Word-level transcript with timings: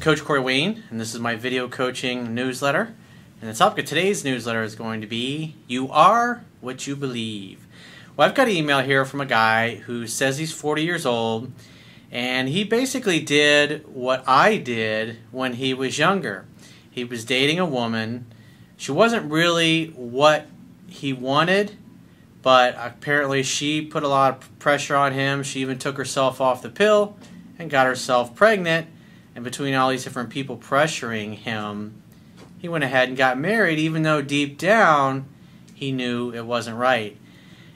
Coach 0.00 0.24
Corey 0.24 0.40
Wayne, 0.40 0.82
and 0.88 0.98
this 0.98 1.14
is 1.14 1.20
my 1.20 1.36
video 1.36 1.68
coaching 1.68 2.34
newsletter. 2.34 2.94
And 3.38 3.50
the 3.50 3.54
topic 3.54 3.84
of 3.84 3.88
today's 3.90 4.24
newsletter 4.24 4.62
is 4.62 4.74
going 4.74 5.02
to 5.02 5.06
be 5.06 5.56
You 5.66 5.90
Are 5.90 6.42
What 6.62 6.86
You 6.86 6.96
Believe. 6.96 7.66
Well, 8.16 8.26
I've 8.26 8.34
got 8.34 8.48
an 8.48 8.54
email 8.54 8.80
here 8.80 9.04
from 9.04 9.20
a 9.20 9.26
guy 9.26 9.74
who 9.74 10.06
says 10.06 10.38
he's 10.38 10.54
40 10.54 10.84
years 10.84 11.04
old, 11.04 11.52
and 12.10 12.48
he 12.48 12.64
basically 12.64 13.20
did 13.20 13.86
what 13.94 14.26
I 14.26 14.56
did 14.56 15.18
when 15.32 15.52
he 15.54 15.74
was 15.74 15.98
younger. 15.98 16.46
He 16.90 17.04
was 17.04 17.26
dating 17.26 17.58
a 17.58 17.66
woman. 17.66 18.24
She 18.78 18.92
wasn't 18.92 19.30
really 19.30 19.88
what 19.88 20.46
he 20.86 21.12
wanted, 21.12 21.76
but 22.40 22.74
apparently 22.78 23.42
she 23.42 23.82
put 23.82 24.02
a 24.02 24.08
lot 24.08 24.38
of 24.38 24.58
pressure 24.58 24.96
on 24.96 25.12
him. 25.12 25.42
She 25.42 25.60
even 25.60 25.78
took 25.78 25.98
herself 25.98 26.40
off 26.40 26.62
the 26.62 26.70
pill 26.70 27.18
and 27.58 27.68
got 27.68 27.86
herself 27.86 28.34
pregnant. 28.34 28.86
And 29.34 29.44
between 29.44 29.74
all 29.74 29.90
these 29.90 30.04
different 30.04 30.30
people 30.30 30.56
pressuring 30.56 31.34
him, 31.34 32.02
he 32.58 32.68
went 32.68 32.84
ahead 32.84 33.08
and 33.08 33.16
got 33.16 33.38
married, 33.38 33.78
even 33.78 34.02
though 34.02 34.20
deep 34.22 34.58
down 34.58 35.26
he 35.74 35.92
knew 35.92 36.30
it 36.30 36.44
wasn't 36.44 36.76
right. 36.76 37.16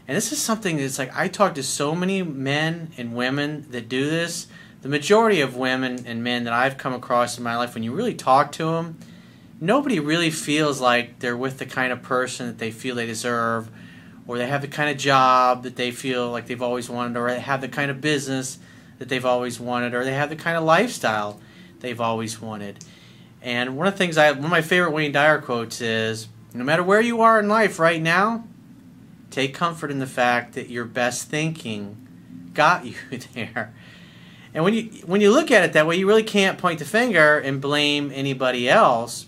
And 0.07 0.17
this 0.17 0.33
is 0.33 0.41
something 0.41 0.77
that's 0.77 0.99
like 0.99 1.17
I 1.17 1.29
talk 1.29 1.55
to 1.55 1.63
so 1.63 1.95
many 1.95 2.23
men 2.23 2.91
and 2.99 3.15
women 3.15 3.67
that 3.71 3.89
do 3.89 4.11
this. 4.11 4.47
The 4.83 4.89
majority 4.91 5.41
of 5.41 5.57
women 5.57 6.05
and 6.07 6.23
men 6.23 6.45
that 6.45 6.53
I've 6.53 6.77
come 6.77 6.93
across 6.93 7.39
in 7.39 7.45
my 7.45 7.57
life, 7.57 7.73
when 7.73 7.83
you 7.83 7.93
really 7.93 8.15
talk 8.15 8.53
to 8.53 8.67
them, 8.67 8.99
nobody 9.59 9.99
really 9.99 10.31
feels 10.31 10.79
like 10.79 11.21
they're 11.21 11.37
with 11.37 11.59
the 11.59 11.65
kind 11.65 11.91
of 11.91 12.03
person 12.03 12.47
that 12.49 12.59
they 12.59 12.71
feel 12.71 12.95
they 12.95 13.07
deserve, 13.07 13.71
or 14.27 14.37
they 14.37 14.47
have 14.47 14.61
the 14.61 14.69
kind 14.69 14.91
of 14.91 14.99
job 14.99 15.63
that 15.63 15.77
they 15.77 15.91
feel 15.91 16.31
like 16.31 16.47
they've 16.47 16.61
always 16.61 16.91
wanted, 16.91 17.17
or 17.17 17.31
they 17.31 17.41
have 17.41 17.63
the 17.63 17.69
kind 17.69 17.91
of 17.91 18.03
business 18.03 18.59
that 18.99 19.09
they've 19.09 19.25
always 19.25 19.59
wanted, 19.59 19.95
or 19.95 20.05
they 20.05 20.13
have 20.13 20.29
the 20.29 20.37
kind 20.37 20.59
of 20.59 20.65
lifestyle 20.65 21.41
they've 21.85 22.01
always 22.01 22.41
wanted. 22.41 22.85
And 23.43 23.77
one 23.77 23.87
of 23.87 23.95
the 23.95 23.99
things 23.99 24.17
I, 24.17 24.33
one 24.33 24.45
of 24.45 24.51
my 24.51 24.63
favorite 24.63 24.93
Wayne 24.93 25.13
Dyer 25.13 25.41
quotes 25.41 25.81
is, 25.81 26.29
no 26.55 26.65
matter 26.65 26.83
where 26.83 27.01
you 27.01 27.21
are 27.21 27.39
in 27.39 27.49
life 27.49 27.79
right 27.79 28.01
now, 28.01 28.45
take 29.31 29.55
comfort 29.55 29.91
in 29.91 29.99
the 29.99 30.07
fact 30.07 30.55
that 30.55 30.71
your 30.71 30.85
best 30.85 31.29
thinking 31.29 32.09
got 32.55 32.87
you 32.87 32.95
there. 33.35 33.75
And 34.55 34.63
when 34.63 34.73
you 34.73 34.85
when 35.05 35.21
you 35.21 35.33
look 35.33 35.51
at 35.51 35.65
it 35.65 35.73
that 35.73 35.87
way, 35.87 35.97
you 35.97 36.07
really 36.07 36.23
can't 36.23 36.59
point 36.59 36.79
the 36.79 36.85
finger 36.85 37.39
and 37.39 37.61
blame 37.61 38.13
anybody 38.15 38.69
else. 38.69 39.27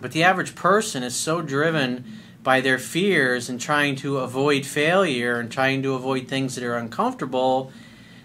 But 0.00 0.12
the 0.12 0.24
average 0.24 0.54
person 0.54 1.02
is 1.02 1.14
so 1.14 1.40
driven 1.40 2.04
by 2.42 2.60
their 2.60 2.78
fears 2.78 3.48
and 3.48 3.60
trying 3.60 3.96
to 3.96 4.18
avoid 4.18 4.66
failure 4.66 5.38
and 5.38 5.52
trying 5.52 5.82
to 5.82 5.94
avoid 5.94 6.26
things 6.26 6.54
that 6.54 6.64
are 6.64 6.76
uncomfortable 6.76 7.70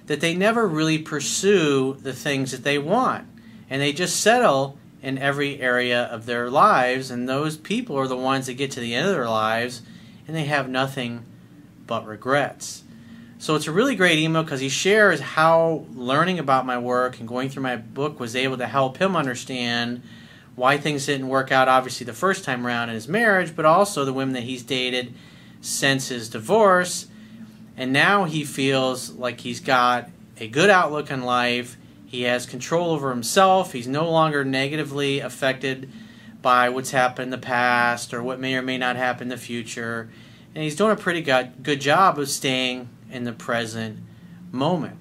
that 0.07 0.21
they 0.21 0.35
never 0.35 0.67
really 0.67 0.97
pursue 0.97 1.97
the 2.01 2.13
things 2.13 2.51
that 2.51 2.63
they 2.63 2.77
want. 2.77 3.27
And 3.69 3.81
they 3.81 3.93
just 3.93 4.19
settle 4.19 4.77
in 5.01 5.17
every 5.17 5.59
area 5.59 6.03
of 6.03 6.25
their 6.25 6.49
lives. 6.49 7.11
And 7.11 7.27
those 7.27 7.57
people 7.57 7.97
are 7.97 8.07
the 8.07 8.17
ones 8.17 8.47
that 8.47 8.53
get 8.53 8.71
to 8.71 8.79
the 8.79 8.95
end 8.95 9.07
of 9.07 9.13
their 9.13 9.29
lives 9.29 9.81
and 10.27 10.35
they 10.35 10.45
have 10.45 10.67
nothing 10.67 11.23
but 11.85 12.05
regrets. 12.05 12.83
So 13.37 13.55
it's 13.55 13.67
a 13.67 13.71
really 13.71 13.95
great 13.95 14.17
email 14.17 14.41
because 14.43 14.61
he 14.61 14.69
shares 14.69 15.19
how 15.19 15.85
learning 15.93 16.39
about 16.39 16.65
my 16.65 16.77
work 16.77 17.19
and 17.19 17.27
going 17.27 17.49
through 17.49 17.63
my 17.63 17.75
book 17.75 18.19
was 18.19 18.35
able 18.35 18.57
to 18.57 18.65
help 18.65 18.97
him 18.97 19.15
understand 19.15 20.01
why 20.55 20.77
things 20.77 21.05
didn't 21.05 21.27
work 21.27 21.51
out, 21.51 21.67
obviously, 21.67 22.05
the 22.05 22.13
first 22.13 22.43
time 22.45 22.65
around 22.65 22.89
in 22.89 22.95
his 22.95 23.07
marriage, 23.07 23.55
but 23.55 23.65
also 23.65 24.05
the 24.05 24.13
women 24.13 24.33
that 24.33 24.43
he's 24.43 24.63
dated 24.63 25.13
since 25.61 26.07
his 26.07 26.29
divorce 26.29 27.07
and 27.77 27.91
now 27.91 28.23
he 28.25 28.43
feels 28.45 29.11
like 29.11 29.41
he's 29.41 29.59
got 29.59 30.09
a 30.37 30.47
good 30.47 30.69
outlook 30.69 31.11
on 31.11 31.23
life. 31.23 31.77
He 32.05 32.23
has 32.23 32.45
control 32.45 32.91
over 32.91 33.09
himself. 33.09 33.73
He's 33.73 33.87
no 33.87 34.09
longer 34.09 34.45
negatively 34.45 35.19
affected 35.19 35.91
by 36.41 36.69
what's 36.69 36.91
happened 36.91 37.25
in 37.25 37.29
the 37.31 37.37
past 37.37 38.13
or 38.13 38.21
what 38.21 38.39
may 38.39 38.55
or 38.55 38.61
may 38.61 38.77
not 38.77 38.95
happen 38.95 39.23
in 39.23 39.29
the 39.29 39.37
future. 39.37 40.09
And 40.53 40.63
he's 40.63 40.75
doing 40.75 40.91
a 40.91 40.95
pretty 40.95 41.21
good, 41.21 41.81
job 41.81 42.19
of 42.19 42.29
staying 42.29 42.87
in 43.11 43.23
the 43.23 43.33
present 43.33 43.99
moment. 44.51 44.97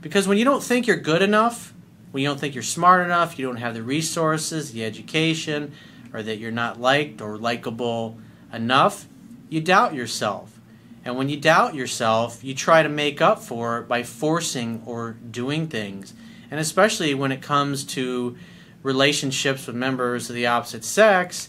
Because 0.00 0.28
when 0.28 0.38
you 0.38 0.44
don't 0.44 0.62
think 0.62 0.86
you're 0.86 0.96
good 0.96 1.22
enough, 1.22 1.72
when 2.10 2.22
you 2.22 2.28
don't 2.28 2.38
think 2.38 2.54
you're 2.54 2.62
smart 2.62 3.04
enough, 3.04 3.38
you 3.38 3.46
don't 3.46 3.56
have 3.56 3.74
the 3.74 3.82
resources, 3.82 4.72
the 4.72 4.84
education, 4.84 5.72
or 6.12 6.22
that 6.22 6.38
you're 6.38 6.50
not 6.50 6.80
liked 6.80 7.20
or 7.22 7.38
likable 7.38 8.18
enough, 8.52 9.06
you 9.48 9.60
doubt 9.60 9.94
yourself. 9.94 10.60
And 11.04 11.16
when 11.16 11.28
you 11.28 11.36
doubt 11.36 11.74
yourself, 11.74 12.44
you 12.44 12.54
try 12.54 12.82
to 12.82 12.88
make 12.88 13.20
up 13.20 13.40
for 13.40 13.78
it 13.78 13.88
by 13.88 14.02
forcing 14.02 14.82
or 14.84 15.12
doing 15.12 15.68
things. 15.68 16.14
And 16.52 16.60
especially 16.60 17.14
when 17.14 17.32
it 17.32 17.40
comes 17.40 17.82
to 17.84 18.36
relationships 18.82 19.66
with 19.66 19.74
members 19.74 20.28
of 20.28 20.36
the 20.36 20.46
opposite 20.46 20.84
sex, 20.84 21.48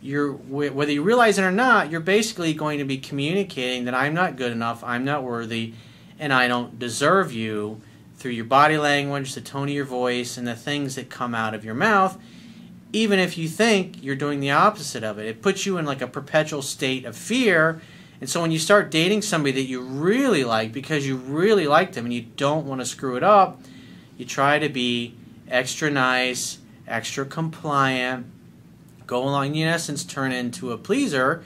you're 0.00 0.30
whether 0.32 0.92
you 0.92 1.02
realize 1.02 1.38
it 1.38 1.42
or 1.42 1.50
not, 1.50 1.90
you're 1.90 1.98
basically 1.98 2.54
going 2.54 2.78
to 2.78 2.84
be 2.84 2.96
communicating 2.96 3.84
that 3.86 3.94
I'm 3.94 4.14
not 4.14 4.36
good 4.36 4.52
enough, 4.52 4.84
I'm 4.84 5.04
not 5.04 5.24
worthy, 5.24 5.74
and 6.20 6.32
I 6.32 6.46
don't 6.46 6.78
deserve 6.78 7.32
you 7.32 7.80
through 8.14 8.30
your 8.30 8.44
body 8.44 8.78
language, 8.78 9.34
the 9.34 9.40
tone 9.40 9.68
of 9.68 9.74
your 9.74 9.84
voice, 9.84 10.38
and 10.38 10.46
the 10.46 10.54
things 10.54 10.94
that 10.94 11.10
come 11.10 11.34
out 11.34 11.52
of 11.52 11.64
your 11.64 11.74
mouth, 11.74 12.16
even 12.92 13.18
if 13.18 13.36
you 13.36 13.48
think 13.48 14.04
you're 14.04 14.14
doing 14.14 14.38
the 14.38 14.52
opposite 14.52 15.02
of 15.02 15.18
it. 15.18 15.26
It 15.26 15.42
puts 15.42 15.66
you 15.66 15.78
in 15.78 15.84
like 15.84 16.00
a 16.00 16.06
perpetual 16.06 16.62
state 16.62 17.04
of 17.04 17.16
fear 17.16 17.80
and 18.20 18.30
so 18.30 18.40
when 18.40 18.52
you 18.52 18.58
start 18.58 18.90
dating 18.90 19.22
somebody 19.22 19.52
that 19.52 19.68
you 19.68 19.80
really 19.80 20.44
like 20.44 20.72
because 20.72 21.06
you 21.06 21.16
really 21.16 21.66
like 21.66 21.92
them 21.92 22.06
and 22.06 22.14
you 22.14 22.22
don't 22.22 22.66
want 22.66 22.80
to 22.80 22.86
screw 22.86 23.16
it 23.16 23.22
up, 23.22 23.60
you 24.16 24.24
try 24.24 24.58
to 24.58 24.68
be 24.68 25.14
extra 25.48 25.90
nice, 25.90 26.58
extra 26.86 27.24
compliant, 27.24 28.26
go 29.06 29.22
along, 29.22 29.54
in 29.54 29.68
essence, 29.68 30.04
turn 30.04 30.32
into 30.32 30.72
a 30.72 30.78
pleaser. 30.78 31.44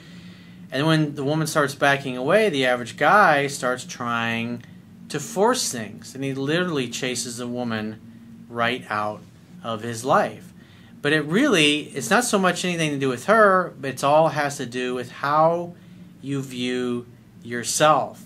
And 0.71 0.85
when 0.85 1.15
the 1.15 1.23
woman 1.23 1.47
starts 1.47 1.75
backing 1.75 2.15
away, 2.15 2.49
the 2.49 2.65
average 2.65 2.95
guy 2.97 3.47
starts 3.47 3.85
trying 3.85 4.63
to 5.09 5.19
force 5.19 5.71
things. 5.71 6.13
And 6.13 6.23
he 6.23 6.33
literally 6.33 6.89
chases 6.89 7.37
the 7.37 7.47
woman 7.47 7.99
right 8.47 8.85
out 8.89 9.21
of 9.63 9.81
his 9.81 10.05
life. 10.05 10.53
But 11.01 11.13
it 11.13 11.21
really, 11.21 11.83
it's 11.83 12.09
not 12.09 12.25
so 12.25 12.37
much 12.37 12.65
anything 12.65 12.91
to 12.91 12.99
do 12.99 13.09
with 13.09 13.25
her, 13.25 13.73
but 13.79 13.91
it 13.91 14.03
all 14.03 14.29
has 14.29 14.57
to 14.57 14.65
do 14.65 14.93
with 14.93 15.11
how 15.11 15.73
you 16.21 16.41
view 16.41 17.05
yourself. 17.41 18.23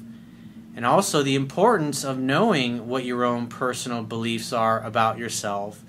And 0.76 0.86
also 0.86 1.22
the 1.22 1.36
importance 1.36 2.04
of 2.04 2.18
knowing 2.18 2.88
what 2.88 3.06
your 3.06 3.24
own 3.24 3.48
personal 3.48 4.04
beliefs 4.04 4.52
are 4.52 4.82
about 4.84 5.18
yourself. 5.18 5.84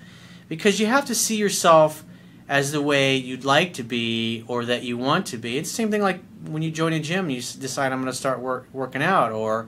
Because 0.47 0.79
you 0.79 0.85
have 0.85 1.05
to 1.05 1.15
see 1.15 1.37
yourself 1.37 2.03
as 2.47 2.71
the 2.71 2.81
way 2.81 3.15
you'd 3.15 3.45
like 3.45 3.73
to 3.73 3.83
be 3.83 4.43
or 4.47 4.65
that 4.65 4.83
you 4.83 4.97
want 4.97 5.25
to 5.27 5.37
be. 5.37 5.57
It's 5.57 5.69
the 5.69 5.75
same 5.75 5.89
thing 5.89 6.01
like 6.01 6.21
when 6.45 6.61
you 6.61 6.69
join 6.69 6.93
a 6.93 6.99
gym 6.99 7.25
and 7.25 7.33
you 7.33 7.41
decide 7.41 7.91
I'm 7.91 8.01
going 8.01 8.11
to 8.11 8.17
start 8.17 8.39
work, 8.39 8.67
working 8.71 9.01
out 9.01 9.31
or 9.31 9.67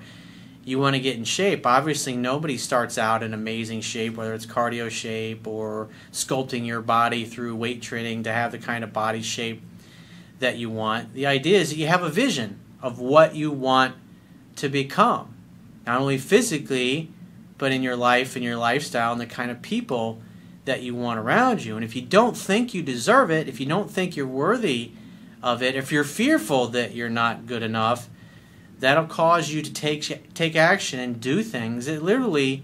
you 0.64 0.78
want 0.78 0.96
to 0.96 1.00
get 1.00 1.16
in 1.16 1.24
shape. 1.24 1.66
Obviously, 1.66 2.16
nobody 2.16 2.58
starts 2.58 2.98
out 2.98 3.24
in 3.24 3.34
amazing 3.34 3.80
shape, 3.80 4.18
whether 4.18 4.34
it's 4.34 4.46
cardio 4.46 4.90
shape 4.90 5.48
or 5.48 5.88
sculpting 6.12 6.66
your 6.68 6.82
body 6.82 7.24
through 7.24 7.56
weight 7.56 7.82
training 7.82 8.24
to 8.24 8.34
have 8.34 8.52
the 8.52 8.58
kind 8.58 8.84
of 8.84 8.92
body 8.92 9.22
shape 9.22 9.62
that 10.40 10.58
you 10.58 10.70
want. 10.70 11.14
The 11.14 11.26
idea 11.26 11.58
is 11.58 11.70
that 11.70 11.78
you 11.78 11.88
have 11.88 12.04
a 12.04 12.10
vision 12.10 12.60
of 12.82 13.00
what 13.00 13.34
you 13.34 13.50
want 13.50 13.96
to 14.58 14.70
become, 14.70 15.34
not 15.86 16.00
only 16.00 16.18
physically, 16.18 17.10
but 17.58 17.72
in 17.72 17.82
your 17.82 17.96
life 17.96 18.36
and 18.36 18.44
your 18.44 18.58
lifestyle 18.58 19.12
and 19.12 19.22
the 19.22 19.26
kind 19.26 19.50
of 19.50 19.62
people 19.62 20.22
that 20.66 20.84
you 20.84 20.94
want 20.94 21.20
around 21.20 21.64
you. 21.64 21.76
And 21.76 21.84
if 21.84 21.96
you 21.96 22.02
don't 22.02 22.38
think 22.38 22.74
you 22.74 22.84
deserve 22.84 23.32
it, 23.32 23.48
if 23.48 23.60
you 23.60 23.66
don't 23.66 23.90
think 23.90 24.16
you're 24.16 24.28
worthy 24.28 24.92
of 25.42 25.64
it, 25.64 25.76
if 25.76 25.92
you're 25.92 26.04
fearful 26.04 26.68
that 26.68 26.94
you're 26.94 27.10
not 27.10 27.46
good 27.46 27.64
enough, 27.64 28.10
that'll 28.80 29.06
cause 29.06 29.50
you 29.50 29.62
to 29.62 29.74
take 29.74 30.34
take 30.34 30.56
action 30.56 31.00
and 31.00 31.20
do 31.20 31.42
things 31.42 31.88
It 31.88 32.04
literally 32.04 32.64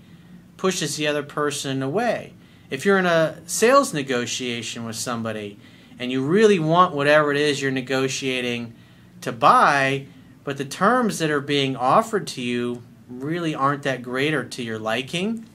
pushes 0.57 0.96
the 0.96 1.07
other 1.07 1.24
person 1.24 1.81
away. 1.81 2.34
If 2.69 2.86
you're 2.86 2.98
in 2.98 3.06
a 3.06 3.42
sales 3.46 3.94
negotiation 3.94 4.86
with 4.86 4.96
somebody 4.96 5.60
and 6.00 6.12
you 6.12 6.25
really 6.25 6.60
want 6.60 6.94
whatever 6.94 7.31
it 7.31 7.38
is 7.38 7.62
you're 7.62 7.72
negotiating 7.72 8.74
to 9.22 9.31
buy, 9.31 10.07
but 10.44 10.57
the 10.57 10.66
terms 10.66 11.19
that 11.19 11.30
are 11.30 11.42
being 11.42 11.75
offered 11.75 12.28
to 12.28 12.42
you 12.42 12.81
really 13.10 13.54
aren't 13.56 13.84
that 13.84 14.01
great 14.01 14.34
or 14.34 14.44
to 14.44 14.63
your 14.63 14.80
liking. 14.80 15.45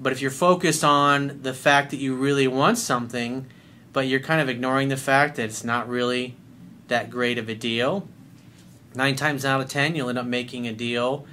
But 0.00 0.12
if 0.12 0.20
you're 0.20 0.30
focused 0.30 0.84
on 0.84 1.40
the 1.42 1.54
fact 1.54 1.90
that 1.90 1.98
you 1.98 2.14
really 2.14 2.46
want 2.48 2.78
something, 2.78 3.46
but 3.92 4.06
you're 4.06 4.20
kind 4.20 4.40
of 4.40 4.48
ignoring 4.48 4.88
the 4.88 4.96
fact 4.96 5.36
that 5.36 5.44
it's 5.44 5.64
not 5.64 5.88
really 5.88 6.34
that 6.88 7.08
great 7.10 7.38
of 7.38 7.48
a 7.48 7.54
deal, 7.54 8.08
nine 8.94 9.16
times 9.16 9.44
out 9.44 9.60
of 9.60 9.68
ten, 9.68 9.94
you'll 9.94 10.08
end 10.08 10.18
up 10.18 10.26
making 10.26 10.66
a 10.66 10.72
deal 10.72 11.26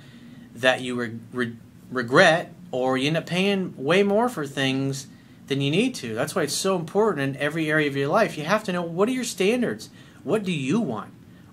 that 0.55 0.81
you 0.81 0.95
re- 0.95 1.19
re- 1.33 1.55
regret, 1.91 2.53
or 2.71 2.97
you 2.97 3.07
end 3.07 3.17
up 3.17 3.25
paying 3.25 3.73
way 3.75 4.03
more 4.03 4.29
for 4.29 4.45
things 4.45 5.07
than 5.47 5.59
you 5.59 5.71
need 5.71 5.93
to. 5.95 6.13
That's 6.13 6.35
why 6.35 6.43
it's 6.43 6.53
so 6.53 6.77
important 6.77 7.35
in 7.35 7.41
every 7.41 7.69
area 7.69 7.87
of 7.87 7.95
your 7.97 8.07
life. 8.07 8.37
You 8.37 8.45
have 8.45 8.63
to 8.65 8.71
know 8.71 8.81
what 8.81 9.09
are 9.09 9.13
your 9.13 9.25
standards? 9.25 9.89
What 10.23 10.43
do 10.43 10.51
you 10.51 10.79
want? 10.79 11.11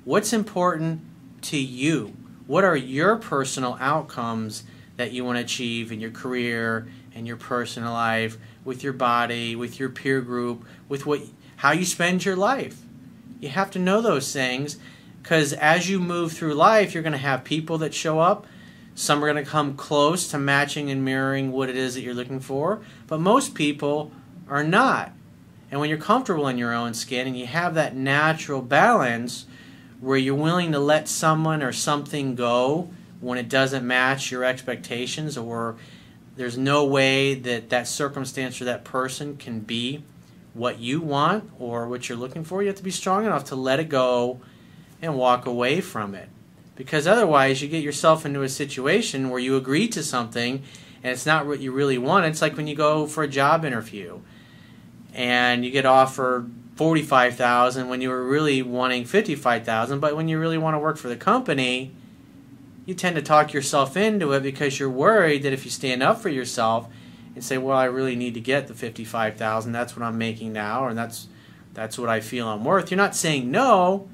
What's 0.09 0.33
important 0.33 1.03
to 1.43 1.59
you? 1.59 2.17
What 2.47 2.65
are 2.65 2.75
your 2.75 3.17
personal 3.17 3.77
outcomes 3.79 4.63
that 4.97 5.13
you 5.13 5.23
want 5.23 5.37
to 5.37 5.45
achieve 5.45 5.93
in 5.93 6.01
your 6.01 6.11
career 6.11 6.89
and 7.15 7.27
your 7.27 7.37
personal 7.37 7.93
life 7.93 8.39
with 8.65 8.83
your 8.83 8.95
body, 8.95 9.55
with 9.55 9.79
your 9.79 9.91
peer 9.91 10.23
group, 10.23 10.65
with 10.89 11.05
what 11.05 11.21
how 11.57 11.73
you 11.73 11.85
spend 11.85 12.25
your 12.25 12.37
life. 12.37 12.81
You 13.39 13.51
have 13.51 13.71
to 13.73 13.79
know 13.79 14.01
those 14.01 14.33
things 14.33 14.79
because 15.23 15.53
as 15.53 15.91
you 15.91 16.01
move 16.01 16.33
through 16.33 16.55
life, 16.55 16.95
you're 16.95 17.03
going 17.03 17.13
to 17.13 17.19
have 17.19 17.45
people 17.45 17.77
that 17.77 17.93
show 17.93 18.19
up. 18.19 18.47
Some 18.95 19.23
are 19.23 19.31
going 19.31 19.45
to 19.45 19.51
come 19.51 19.77
close 19.77 20.27
to 20.29 20.39
matching 20.39 20.91
and 20.91 21.05
mirroring 21.05 21.53
what 21.53 21.69
it 21.69 21.77
is 21.77 21.97
that 21.97 22.01
you're 22.01 22.15
looking 22.15 22.41
for, 22.41 22.81
but 23.09 23.21
most 23.21 23.55
people 23.55 24.11
are 24.49 24.65
not. 24.65 25.13
And 25.71 25.81
when 25.81 25.91
you're 25.91 25.99
comfortable 25.99 26.49
in 26.49 26.57
your 26.57 26.73
own 26.73 26.95
skin 26.95 27.27
and 27.27 27.39
you 27.39 27.45
have 27.45 27.75
that 27.75 27.95
natural 27.95 28.63
balance 28.63 29.45
where 30.01 30.19
you're 30.19 30.35
willing 30.35 30.73
to 30.73 30.79
let 30.79 31.09
someone 31.09 31.63
or 31.63 31.73
something 31.73 32.35
go 32.35 32.91
when 33.21 33.39
it 33.39 33.49
doesn't 33.49 33.87
match 33.87 34.31
your 34.31 34.45
expectations 34.45 35.37
or 35.37 35.77
there's 36.37 36.57
no 36.57 36.85
way 36.85 37.35
that 37.35 37.71
that 37.71 37.89
circumstance 37.89 38.61
or 38.61 38.65
that 38.65 38.85
person 38.85 39.37
can 39.37 39.61
be 39.61 40.03
what 40.55 40.79
you 40.79 41.01
want 41.01 41.51
or 41.59 41.89
what 41.89 42.09
you're 42.09 42.19
looking 42.19 42.45
for, 42.45 42.63
you 42.63 42.69
have 42.69 42.77
to 42.77 42.83
be 42.83 42.91
strong 42.91 43.27
enough 43.27 43.45
to 43.45 43.57
let 43.57 43.81
it 43.81 43.89
go 43.89 44.41
and 45.03 45.17
walk 45.17 45.47
away 45.47 45.81
from 45.81 46.15
it. 46.15 46.29
Because 46.77 47.07
otherwise, 47.07 47.61
you 47.61 47.69
get 47.69 47.83
yourself 47.83 48.25
into 48.25 48.43
a 48.43 48.49
situation 48.49 49.31
where 49.31 49.41
you 49.41 49.57
agree 49.57 49.89
to 49.89 50.03
something 50.03 50.63
and 51.03 51.13
it's 51.13 51.27
not 51.27 51.47
what 51.47 51.61
you 51.61 51.73
really 51.73 51.99
want. 51.99 52.27
It's 52.27 52.43
like 52.43 52.57
when 52.57 52.67
you 52.67 52.75
go 52.75 53.07
for 53.07 53.23
a 53.23 53.29
job 53.29 53.65
interview 53.65 54.21
and 55.15 55.65
you 55.65 55.71
get 55.71 55.87
offered 55.87 56.51
45,000 56.79 57.89
when 57.89 58.01
you 58.01 58.09
were 58.09 58.23
really 58.23 58.63
wanting 58.63 59.05
55,000, 59.05 59.99
but 59.99 60.15
when 60.15 60.29
you 60.29 60.39
really 60.39 60.59
want 60.59 60.75
to 60.75 60.79
work 60.79 60.97
for 60.97 61.09
the 61.09 61.17
company, 61.17 61.91
you 62.87 62.95
tend 62.95 63.17
to 63.17 63.23
talk 63.23 63.53
yourself 63.53 63.97
into 63.97 64.31
it 64.31 64.45
because 64.45 64.79
you're 64.79 64.89
worried 64.89 65.43
that 65.43 65.53
if 65.53 65.65
you 65.65 65.73
stand 65.73 66.05
up 66.05 66.21
for 66.21 66.29
yourself 66.29 66.89
and 67.35 67.43
say, 67.43 67.59
"Well, 67.59 67.77
I 67.77 67.87
really 67.87 68.15
need 68.15 68.35
to 68.35 68.41
get 68.41 68.69
the 68.69 68.75
55,000. 68.75 69.73
That's 69.73 69.97
what 69.97 70.05
I'm 70.05 70.19
making 70.19 70.53
now, 70.53 70.87
and 70.87 70.97
that's 70.97 71.27
that's 71.75 71.99
what 71.99 72.09
I 72.09 72.21
feel 72.21 72.47
I'm 72.47 72.65
worth." 72.65 72.93
You're 72.93 72.97
not 72.97 73.17
saying 73.17 73.51
no, 73.51 74.09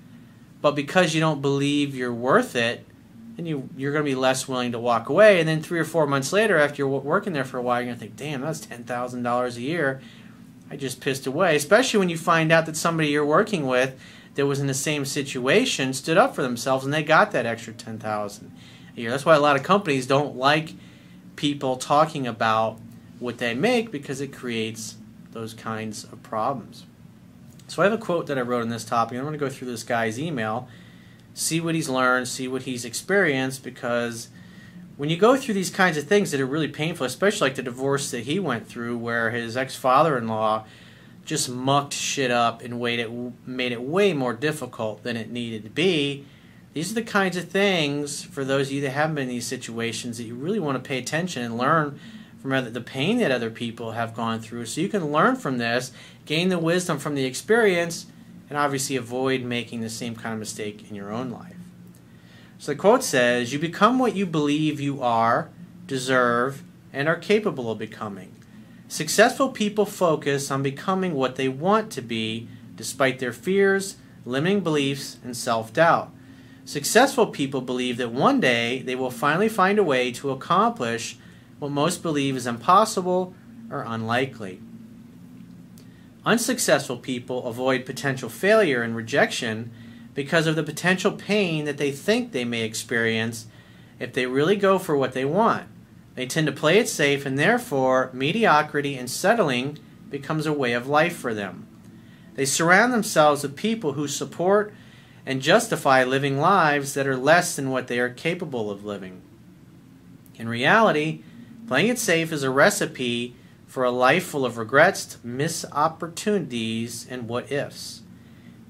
but 0.63 0.75
because 0.75 1.13
you 1.13 1.21
don't 1.21 1.43
believe 1.43 1.95
you're 1.95 2.15
worth 2.15 2.57
it, 2.57 2.87
then 3.37 3.45
you 3.45 3.69
you're 3.77 3.93
going 3.93 4.07
to 4.07 4.11
be 4.11 4.15
less 4.15 4.49
willing 4.49 4.73
to 4.73 4.79
walk 4.79 5.11
away. 5.11 5.39
And 5.39 5.47
then 5.47 5.61
three 5.61 5.81
or 5.81 5.85
four 5.85 6.07
months 6.07 6.33
later, 6.33 6.57
after 6.57 6.77
you're 6.79 6.89
working 6.89 7.35
there 7.35 7.45
for 7.45 7.59
a 7.59 7.63
while, 7.63 7.81
you're 7.81 7.89
going 7.89 7.99
to 7.99 8.01
think, 8.01 8.17
"Damn, 8.17 8.41
that's 8.41 8.61
ten 8.61 8.85
thousand 8.85 9.23
dollars 9.23 9.59
a 9.59 9.61
year." 9.61 10.01
I 10.75 10.77
just 10.77 11.01
pissed 11.01 11.25
away, 11.25 11.55
especially 11.55 12.01
when 12.01 12.09
you 12.09 12.19
find 12.19 12.51
out 12.51 12.67
that 12.67 12.77
somebody 12.77 13.11
you're 13.11 13.25
working 13.25 13.69
with 13.69 13.97
that 14.35 14.45
was 14.45 14.59
in 14.59 14.67
the 14.67 14.75
same 14.75 15.05
situation 15.05 15.95
stood 15.95 16.19
up 16.19 16.35
for 16.35 16.43
themselves 16.43 16.85
and 16.85 16.93
they 16.93 17.05
got 17.05 17.31
that 17.31 17.47
extra 17.47 17.73
10,000 17.73 18.51
a 18.97 19.01
year. 19.01 19.11
That's 19.13 19.25
why 19.25 19.37
a 19.37 19.41
lot 19.41 19.55
of 19.55 19.63
companies 19.63 20.09
don't 20.09 20.35
like 20.35 20.73
people 21.37 21.77
talking 21.77 22.27
about 22.27 22.81
what 23.21 23.39
they 23.39 23.55
make 23.55 23.93
because 23.93 24.21
it 24.21 24.33
creates 24.33 24.97
those 25.31 25.55
kinds 25.55 26.03
of 26.03 26.21
problems. 26.25 26.87
So 27.69 27.81
I 27.81 27.85
have 27.85 27.95
a 27.95 27.99
quote 27.99 28.27
that 28.27 28.37
I 28.37 28.41
wrote 28.41 28.63
on 28.63 28.69
this 28.69 28.85
topic. 28.85 29.17
I'm 29.17 29.23
going 29.23 29.33
to 29.33 29.39
go 29.39 29.49
through 29.49 29.69
this 29.69 29.85
guy's 29.85 30.19
email, 30.19 30.69
see 31.35 31.61
what 31.61 31.77
he's 31.77 31.89
learned, 31.89 32.27
see 32.27 32.49
what 32.49 32.63
he's 32.63 32.85
experienced 32.85 33.63
because 33.63 34.27
when 34.97 35.09
you 35.09 35.17
go 35.17 35.37
through 35.37 35.55
these 35.55 35.71
kinds 35.71 35.97
of 35.97 36.05
things 36.05 36.31
that 36.31 36.41
are 36.41 36.47
really 36.47 36.69
painful, 36.69 37.05
especially 37.07 37.49
like 37.49 37.57
the 37.57 37.63
divorce 37.63 38.11
that 38.11 38.25
he 38.25 38.39
went 38.39 38.67
through, 38.67 38.97
where 38.97 39.31
his 39.31 39.57
ex 39.57 39.75
father 39.75 40.17
in 40.17 40.29
law 40.29 40.65
just 41.25 41.49
mucked 41.49 41.95
shit 41.95 42.31
up 42.31 42.63
and 42.63 42.81
made 42.81 43.01
it, 43.01 43.11
made 43.47 43.73
it 43.73 43.83
way 43.83 44.13
more 44.13 44.33
difficult 44.33 45.03
than 45.03 45.17
it 45.17 45.31
needed 45.31 45.65
to 45.65 45.71
be. 45.71 46.25
These 46.75 46.91
are 46.91 46.95
the 46.95 47.03
kinds 47.03 47.37
of 47.37 47.49
things, 47.49 48.23
for 48.23 48.45
those 48.45 48.69
of 48.69 48.73
you 48.73 48.81
that 48.83 48.91
haven't 48.91 49.15
been 49.15 49.25
in 49.25 49.31
these 49.31 49.47
situations, 49.47 50.19
that 50.19 50.25
you 50.25 50.35
really 50.35 50.59
want 50.59 50.83
to 50.83 50.87
pay 50.87 50.99
attention 50.99 51.43
and 51.43 51.57
learn 51.57 51.99
from 52.43 52.73
the 52.73 52.81
pain 52.81 53.19
that 53.19 53.31
other 53.31 53.51
people 53.51 53.93
have 53.93 54.13
gone 54.13 54.41
through. 54.41 54.67
So 54.67 54.81
you 54.81 54.89
can 54.89 55.11
learn 55.11 55.37
from 55.37 55.59
this, 55.59 55.93
gain 56.27 56.51
the 56.51 56.59
wisdom 56.59 56.99
from 56.99 57.15
the 57.15 57.25
experience, 57.25 58.07
and 58.51 58.59
obviously 58.59 58.97
avoid 58.97 59.43
making 59.43 59.81
the 59.81 59.89
same 59.89 60.15
kind 60.15 60.35
of 60.35 60.39
mistake 60.39 60.91
in 60.91 60.95
your 60.95 61.11
own 61.11 61.31
life. 61.31 61.54
So 62.59 62.73
the 62.73 62.79
quote 62.79 63.03
says, 63.03 63.53
You 63.53 63.59
become 63.59 63.99
what 63.99 64.17
you 64.17 64.27
believe 64.27 64.81
you 64.81 65.03
are, 65.03 65.51
deserve, 65.87 66.63
and 66.93 67.09
are 67.09 67.17
capable 67.17 67.71
of 67.71 67.79
becoming. 67.79 68.35
Successful 68.89 69.49
people 69.49 69.87
focus 69.87 70.51
on 70.51 70.63
becoming 70.63 71.15
what 71.15 71.37
they 71.37 71.49
want 71.49 71.91
to 71.93 72.03
be 72.03 72.49
despite 72.77 73.19
their 73.19 73.33
fears, 73.33 73.97
limiting 74.25 74.61
beliefs, 74.61 75.19
and 75.25 75.37
self 75.37 75.73
doubt. 75.73 76.13
Successful 76.65 77.27
people 77.27 77.61
believe 77.61 77.97
that 77.99 78.13
one 78.13 78.41
day 78.41 78.81
they 78.83 78.95
will 78.95 79.11
finally 79.11 79.49
find 79.49 79.79
a 79.79 79.85
way 79.85 80.11
to 80.13 80.31
accomplish 80.31 81.19
what 81.59 81.71
most 81.71 82.03
believe 82.03 82.37
is 82.37 82.47
impossible 82.47 83.35
or 83.71 83.85
unlikely. 83.87 84.61
Unsuccessful 86.25 86.97
people 86.97 87.47
avoid 87.47 87.85
potential 87.85 88.31
failure 88.31 88.83
and 88.83 88.97
rejection 88.97 89.71
because 90.15 90.47
of 90.47 90.57
the 90.57 90.63
potential 90.63 91.13
pain 91.13 91.65
that 91.65 91.77
they 91.77 91.91
think 91.91 92.33
they 92.33 92.45
may 92.45 92.63
experience 92.63 93.47
if 93.99 94.13
they 94.13 94.27
really 94.27 94.57
go 94.57 94.79
for 94.79 94.97
what 94.97 95.13
they 95.13 95.25
want. 95.25 95.67
They 96.15 96.27
tend 96.27 96.47
to 96.47 96.53
play 96.53 96.79
it 96.79 96.89
safe, 96.89 97.27
and 97.27 97.39
therefore, 97.39 98.11
mediocrity 98.13 98.97
and 98.97 99.11
settling 99.11 99.79
becomes 100.11 100.47
a 100.47 100.53
way 100.53 100.73
of 100.73 100.87
life 100.87 101.17
for 101.17 101.35
them. 101.35 101.67
They 102.35 102.45
surround 102.45 102.93
themselves 102.93 103.43
with 103.43 103.57
people 103.57 103.93
who 103.93 104.07
support 104.07 104.73
and 105.27 105.43
justify 105.43 106.05
living 106.05 106.39
lives 106.39 106.95
that 106.95 107.07
are 107.07 107.17
less 107.17 107.57
than 107.57 107.71
what 107.71 107.89
they 107.89 107.99
are 107.99 108.11
capable 108.11 108.71
of 108.71 108.85
living. 108.85 109.23
In 110.37 110.49
reality, 110.49 111.23
playing 111.67 111.89
it 111.89 111.99
safe 111.99 112.33
is 112.33 112.43
a 112.43 112.51
recipe 112.51 113.35
for 113.67 113.83
a 113.83 113.91
life 113.91 114.27
full 114.27 114.45
of 114.45 114.59
regrets, 114.59 115.19
missed 115.25 115.65
opportunities, 115.73 117.07
and 117.09 117.29
what 117.29 117.51
ifs. 117.51 118.04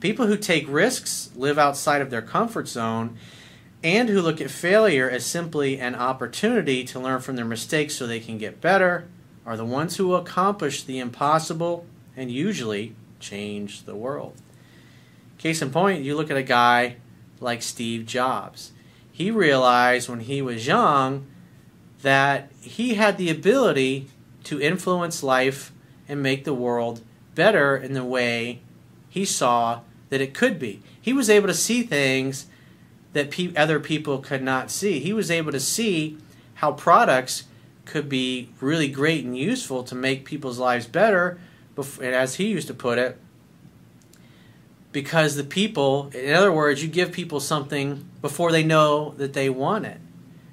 People 0.05 0.27
who 0.27 0.37
take 0.37 0.67
risks, 0.69 1.31
live 1.35 1.59
outside 1.59 2.03
of 2.03 2.11
their 2.11 2.21
comfort 2.21 2.69
zone, 2.69 3.17
and 3.83 4.11
who 4.11 4.21
look 4.21 4.39
at 4.39 4.51
failure 4.51 5.09
as 5.09 5.25
simply 5.25 5.81
an 5.81 5.95
opportunity 5.95 6.85
to 6.85 7.01
learn 7.01 7.23
from 7.23 7.37
their 7.37 7.45
mistakes 7.47 7.95
so 7.95 8.07
they 8.07 8.21
can 8.21 8.37
get 8.37 8.61
better 8.61 9.09
are 9.47 9.57
the 9.57 9.65
ones 9.65 9.97
who 9.97 10.13
accomplish 10.13 10.83
the 10.83 10.99
impossible 10.99 11.87
and 12.19 12.31
usually 12.31 12.95
change 13.19 13.85
the 13.85 13.95
world. 13.95 14.35
Case 15.39 15.63
in 15.63 15.71
point, 15.71 16.05
you 16.05 16.15
look 16.15 16.31
at 16.31 16.37
a 16.37 16.43
guy 16.43 16.97
like 17.41 17.63
Steve 17.63 18.05
Jobs. 18.05 18.73
He 19.11 19.31
realized 19.31 20.11
when 20.11 20.21
he 20.21 20.43
was 20.43 20.67
young 20.67 21.27
that 22.03 22.53
he 22.61 22.97
had 22.97 23.17
the 23.17 23.31
ability 23.31 24.11
to 24.43 24.61
influence 24.61 25.23
life 25.23 25.73
and 26.07 26.23
make 26.23 26.45
the 26.45 26.53
world 26.53 27.01
better 27.35 27.75
in 27.75 27.95
the 27.95 28.05
way 28.05 28.61
he 29.09 29.25
saw 29.25 29.81
that 30.11 30.21
it 30.21 30.35
could 30.35 30.59
be. 30.59 30.83
He 31.01 31.13
was 31.13 31.31
able 31.31 31.49
to 31.49 31.55
see 31.55 31.83
things 31.83 32.47
that 33.13 33.31
pe- 33.31 33.55
other 33.55 33.81
people 33.81 34.19
could 34.19 34.43
not 34.43 34.71
see. 34.71 35.01
He 35.01 35.13
was 35.13 35.31
able 35.31 35.53
to 35.53 35.61
see 35.61 36.19
how 36.55 36.73
products 36.73 37.45
could 37.85 38.09
be 38.09 38.51
really 38.61 38.89
great 38.89 39.25
and 39.25 39.37
useful 39.37 39.83
to 39.85 39.95
make 39.95 40.25
people's 40.25 40.59
lives 40.59 40.87
better, 40.87 41.39
and 41.77 42.15
as 42.15 42.37
he 42.37 42.47
used 42.47 42.69
to 42.69 42.75
put 42.75 42.99
it, 42.99 43.19
because 44.93 45.35
the 45.35 45.45
people, 45.45 46.09
in 46.15 46.33
other 46.33 46.53
words, 46.53 46.83
you 46.83 46.89
give 46.89 47.11
people 47.11 47.41
something 47.41 48.09
before 48.23 48.53
they 48.53 48.63
know 48.63 49.15
that 49.19 49.33
they 49.33 49.51
want 49.51 49.85
it. 49.85 49.99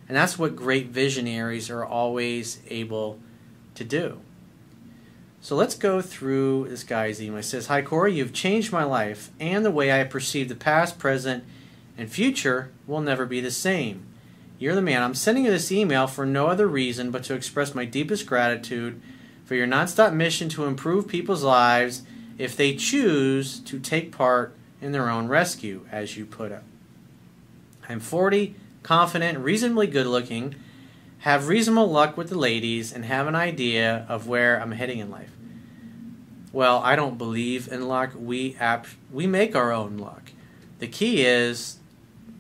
And 0.08 0.18
that's 0.18 0.38
what 0.38 0.56
great 0.56 0.88
visionaries 0.88 1.70
are 1.70 1.86
always 1.86 2.60
able 2.68 3.20
to 3.76 3.84
do. 3.84 4.20
So 5.44 5.56
let's 5.56 5.74
go 5.74 6.02
through 6.02 6.68
this 6.70 6.84
guy's 6.84 7.20
email. 7.20 7.40
It 7.40 7.44
says, 7.44 7.66
Hi, 7.66 7.82
Corey, 7.82 8.14
you've 8.14 8.32
changed 8.32 8.72
my 8.72 8.84
life, 8.84 9.32
and 9.40 9.66
the 9.66 9.72
way 9.72 9.92
I 9.92 10.04
perceive 10.04 10.50
the 10.50 10.56
past, 10.56 11.00
present, 11.00 11.44
and 11.98 12.12
future 12.12 12.72
will 12.86 13.02
never 13.02 13.26
be 13.26 13.42
the 13.42 13.50
same. 13.50 14.06
You're 14.60 14.76
the 14.76 14.84
man. 14.84 15.02
I'm 15.02 15.16
sending 15.16 15.46
you 15.46 15.52
this 15.52 15.72
email 15.72 16.06
for 16.06 16.28
no 16.28 16.46
other 16.46 16.68
reason 16.68 17.10
but 17.10 17.24
to 17.24 17.34
express 17.34 17.74
my 17.74 17.86
deepest 17.86 18.28
gratitude 18.28 19.02
for 19.44 19.56
your 19.56 19.66
nonstop 19.66 20.14
mission 20.14 20.48
to 20.50 20.66
improve 20.66 21.08
people's 21.08 21.44
lives 21.44 22.04
if 22.38 22.56
they 22.56 22.76
choose 22.76 23.60
to 23.62 23.80
take 23.80 24.12
part 24.12 24.56
in 24.80 24.92
their 24.92 25.10
own 25.10 25.28
rescue, 25.28 25.88
as 25.92 26.18
you 26.18 26.26
put 26.28 26.52
it. 26.52 26.62
I'm 27.90 28.00
40, 28.00 28.54
confident, 28.84 29.40
reasonably 29.40 29.88
good 29.88 30.06
looking 30.06 30.54
have 31.22 31.48
reasonable 31.48 31.90
luck 31.90 32.18
with 32.18 32.30
the 32.30 32.38
ladies, 32.38 32.92
and 32.92 33.06
have 33.06 33.28
an 33.28 33.36
idea 33.36 34.06
of 34.10 34.28
where 34.28 34.60
I'm 34.60 34.72
heading 34.72 35.00
in 35.00 35.12
life. 35.12 35.32
Well, 36.52 36.80
I 36.80 36.96
don't 36.96 37.18
believe 37.18 37.72
in 37.72 37.88
luck. 37.88 38.12
We 38.16 38.56
ap- 38.60 38.88
we 39.12 39.28
make 39.28 39.56
our 39.56 39.72
own 39.72 39.98
luck. 39.98 40.32
The 40.80 40.88
key 40.88 41.24
is 41.24 41.78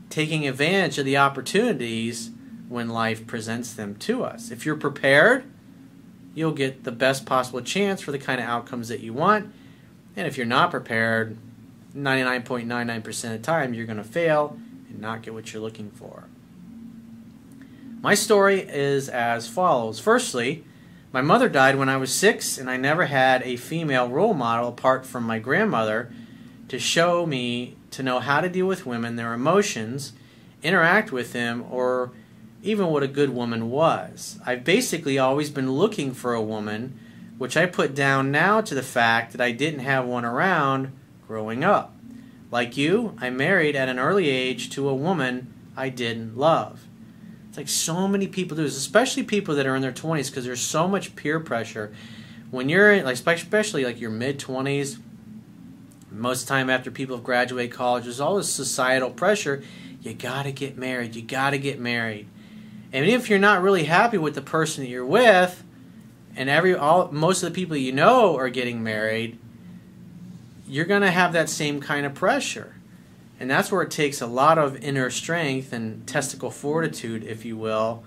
taking 0.09 0.47
advantage 0.47 0.97
of 0.97 1.05
the 1.05 1.17
opportunities 1.17 2.31
when 2.69 2.89
life 2.89 3.27
presents 3.27 3.73
them 3.73 3.95
to 3.97 4.23
us. 4.23 4.49
If 4.49 4.65
you're 4.65 4.75
prepared, 4.75 5.43
you'll 6.33 6.51
get 6.51 6.83
the 6.83 6.91
best 6.91 7.25
possible 7.25 7.61
chance 7.61 8.01
for 8.01 8.11
the 8.11 8.19
kind 8.19 8.41
of 8.41 8.47
outcomes 8.47 8.87
that 8.87 9.01
you 9.01 9.13
want. 9.13 9.53
And 10.15 10.27
if 10.27 10.37
you're 10.37 10.45
not 10.45 10.71
prepared, 10.71 11.37
99.99% 11.95 13.07
of 13.25 13.31
the 13.31 13.37
time, 13.37 13.73
you're 13.73 13.85
going 13.85 13.97
to 13.97 14.03
fail 14.03 14.57
and 14.89 14.99
not 14.99 15.21
get 15.21 15.33
what 15.33 15.53
you're 15.53 15.61
looking 15.61 15.91
for. 15.91 16.23
My 18.01 18.15
story 18.15 18.61
is 18.61 19.09
as 19.09 19.47
follows. 19.47 19.99
Firstly, 19.99 20.63
My 21.13 21.21
mother 21.21 21.49
died 21.49 21.75
when 21.75 21.89
I 21.89 21.97
was 21.97 22.13
six, 22.13 22.57
and 22.57 22.69
I 22.69 22.77
never 22.77 23.05
had 23.07 23.43
a 23.43 23.57
female 23.57 24.07
role 24.07 24.33
model 24.33 24.69
apart 24.69 25.05
from 25.05 25.25
my 25.25 25.39
grandmother 25.39 26.09
to 26.69 26.79
show 26.79 27.25
me 27.25 27.75
to 27.91 28.01
know 28.01 28.19
how 28.19 28.39
to 28.39 28.47
deal 28.47 28.65
with 28.65 28.85
women, 28.85 29.17
their 29.17 29.33
emotions, 29.33 30.13
interact 30.63 31.11
with 31.11 31.33
them, 31.33 31.65
or 31.69 32.11
even 32.63 32.87
what 32.87 33.03
a 33.03 33.09
good 33.09 33.31
woman 33.31 33.69
was. 33.69 34.39
I've 34.45 34.63
basically 34.63 35.19
always 35.19 35.49
been 35.49 35.73
looking 35.73 36.13
for 36.13 36.33
a 36.33 36.41
woman, 36.41 36.97
which 37.37 37.57
I 37.57 37.65
put 37.65 37.93
down 37.93 38.31
now 38.31 38.61
to 38.61 38.73
the 38.73 38.81
fact 38.81 39.33
that 39.33 39.41
I 39.41 39.51
didn't 39.51 39.81
have 39.81 40.05
one 40.05 40.23
around 40.23 40.93
growing 41.27 41.61
up. 41.61 41.93
Like 42.51 42.77
you, 42.77 43.17
I 43.19 43.29
married 43.31 43.75
at 43.75 43.89
an 43.89 43.99
early 43.99 44.29
age 44.29 44.69
to 44.71 44.87
a 44.87 44.95
woman 44.95 45.53
I 45.75 45.89
didn't 45.89 46.37
love. 46.37 46.85
It's 47.51 47.57
like 47.57 47.67
so 47.67 48.07
many 48.07 48.27
people 48.27 48.55
do 48.55 48.63
especially 48.63 49.23
people 49.23 49.55
that 49.55 49.67
are 49.67 49.75
in 49.75 49.81
their 49.81 49.91
20s, 49.91 50.29
because 50.29 50.45
there's 50.45 50.61
so 50.61 50.87
much 50.87 51.17
peer 51.17 51.37
pressure. 51.37 51.91
When 52.49 52.69
you're 52.69 52.93
in, 52.93 53.03
like, 53.03 53.15
especially 53.15 53.83
like 53.83 53.99
your 53.99 54.09
mid 54.09 54.39
20s, 54.39 54.99
most 56.09 56.47
time 56.47 56.69
after 56.69 56.89
people 56.89 57.17
have 57.17 57.25
graduated 57.25 57.75
college, 57.75 58.05
there's 58.05 58.21
all 58.21 58.37
this 58.37 58.49
societal 58.49 59.09
pressure. 59.09 59.63
You 60.01 60.13
gotta 60.13 60.53
get 60.53 60.77
married. 60.77 61.13
You 61.13 61.23
gotta 61.23 61.57
get 61.57 61.77
married. 61.77 62.27
And 62.93 63.05
if 63.05 63.29
you're 63.29 63.37
not 63.37 63.61
really 63.61 63.83
happy 63.83 64.17
with 64.17 64.33
the 64.33 64.41
person 64.41 64.85
that 64.85 64.89
you're 64.89 65.05
with, 65.05 65.61
and 66.37 66.49
every 66.49 66.73
all 66.73 67.11
most 67.11 67.43
of 67.43 67.49
the 67.49 67.55
people 67.55 67.75
you 67.75 67.91
know 67.91 68.37
are 68.37 68.47
getting 68.47 68.81
married, 68.81 69.37
you're 70.65 70.85
gonna 70.85 71.11
have 71.11 71.33
that 71.33 71.49
same 71.49 71.81
kind 71.81 72.05
of 72.05 72.13
pressure. 72.13 72.75
And 73.41 73.49
that's 73.49 73.71
where 73.71 73.81
it 73.81 73.89
takes 73.89 74.21
a 74.21 74.27
lot 74.27 74.59
of 74.59 74.77
inner 74.83 75.09
strength 75.09 75.73
and 75.73 76.05
testicle 76.05 76.51
fortitude, 76.51 77.23
if 77.23 77.43
you 77.43 77.57
will, 77.57 78.03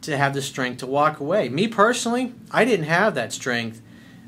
to 0.00 0.16
have 0.16 0.34
the 0.34 0.42
strength 0.42 0.78
to 0.78 0.88
walk 0.88 1.20
away. 1.20 1.48
Me 1.48 1.68
personally, 1.68 2.34
I 2.50 2.64
didn't 2.64 2.86
have 2.86 3.14
that 3.14 3.32
strength 3.32 3.80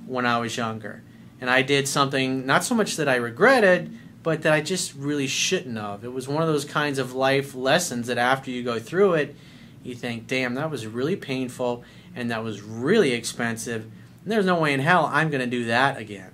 when 0.07 0.25
I 0.25 0.39
was 0.39 0.57
younger. 0.57 1.03
And 1.41 1.51
I 1.51 1.63
did 1.63 1.89
something 1.89 2.47
not 2.47 2.63
so 2.63 2.73
much 2.77 2.95
that 2.99 3.09
I 3.09 3.17
regretted, 3.17 3.99
but 4.23 4.43
that 4.43 4.53
I 4.53 4.61
just 4.61 4.95
really 4.95 5.27
shouldn't 5.27 5.77
have. 5.77 6.05
It 6.05 6.13
was 6.13 6.29
one 6.29 6.41
of 6.41 6.49
those 6.49 6.65
kinds 6.65 7.01
of 7.01 7.15
life 7.15 7.57
lessons 7.57 8.07
that 8.07 8.17
after 8.17 8.53
you 8.53 8.63
go 8.63 8.79
through 8.79 9.15
it, 9.15 9.35
you 9.83 9.97
think, 9.97 10.29
damn, 10.29 10.55
that 10.55 10.71
was 10.71 10.87
really 10.87 11.17
painful 11.17 11.83
and 12.15 12.31
that 12.31 12.45
was 12.45 12.63
really 12.63 13.11
expensive. 13.11 13.87
And 14.23 14.31
there's 14.31 14.47
no 14.47 14.61
way 14.61 14.73
in 14.73 14.79
hell 14.79 15.11
I'm 15.13 15.31
going 15.31 15.41
to 15.41 15.51
do 15.51 15.65
that 15.65 15.99
again. 15.99 16.32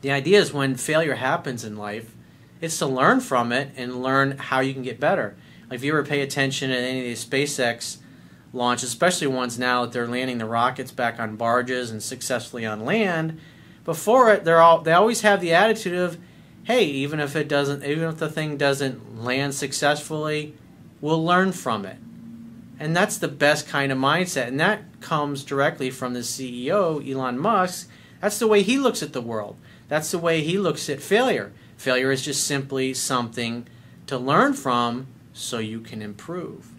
The 0.00 0.10
idea 0.10 0.40
is 0.40 0.52
when 0.52 0.76
failure 0.76 1.14
happens 1.14 1.64
in 1.64 1.76
life, 1.76 2.14
it's 2.60 2.78
to 2.78 2.86
learn 2.86 3.20
from 3.20 3.52
it 3.52 3.70
and 3.76 4.02
learn 4.02 4.38
how 4.38 4.60
you 4.60 4.72
can 4.72 4.82
get 4.82 5.00
better. 5.00 5.36
Like 5.68 5.78
if 5.78 5.84
you 5.84 5.92
ever 5.92 6.04
pay 6.04 6.20
attention 6.20 6.70
to 6.70 6.76
any 6.76 7.00
of 7.00 7.04
these 7.04 7.24
SpaceX 7.24 7.98
launches, 8.52 8.88
especially 8.88 9.28
ones 9.28 9.58
now 9.58 9.82
that 9.82 9.92
they're 9.92 10.06
landing 10.06 10.38
the 10.38 10.46
rockets 10.46 10.90
back 10.90 11.20
on 11.20 11.36
barges 11.36 11.90
and 11.90 12.02
successfully 12.02 12.66
on 12.66 12.84
land, 12.84 13.40
before 13.84 14.32
it 14.32 14.44
they're 14.44 14.60
all 14.60 14.80
they 14.80 14.92
always 14.92 15.22
have 15.22 15.40
the 15.40 15.54
attitude 15.54 15.94
of, 15.94 16.18
hey, 16.64 16.84
even 16.84 17.20
if 17.20 17.36
it 17.36 17.48
doesn't 17.48 17.84
even 17.84 18.08
if 18.08 18.18
the 18.18 18.28
thing 18.28 18.56
doesn't 18.56 19.22
land 19.22 19.54
successfully, 19.54 20.54
we'll 21.00 21.24
learn 21.24 21.52
from 21.52 21.84
it. 21.84 21.98
And 22.78 22.96
that's 22.96 23.18
the 23.18 23.28
best 23.28 23.68
kind 23.68 23.92
of 23.92 23.98
mindset. 23.98 24.48
And 24.48 24.58
that 24.58 25.00
comes 25.00 25.44
directly 25.44 25.90
from 25.90 26.14
the 26.14 26.20
CEO, 26.20 27.06
Elon 27.06 27.38
Musk. 27.38 27.88
That's 28.20 28.38
the 28.38 28.46
way 28.46 28.62
he 28.62 28.78
looks 28.78 29.02
at 29.02 29.12
the 29.12 29.20
world. 29.20 29.56
That's 29.90 30.12
the 30.12 30.18
way 30.18 30.40
he 30.40 30.56
looks 30.56 30.88
at 30.88 31.02
failure. 31.02 31.52
Failure 31.76 32.12
is 32.12 32.22
just 32.22 32.46
simply 32.46 32.94
something 32.94 33.66
to 34.06 34.16
learn 34.16 34.54
from 34.54 35.08
so 35.32 35.58
you 35.58 35.80
can 35.80 36.00
improve. 36.00 36.70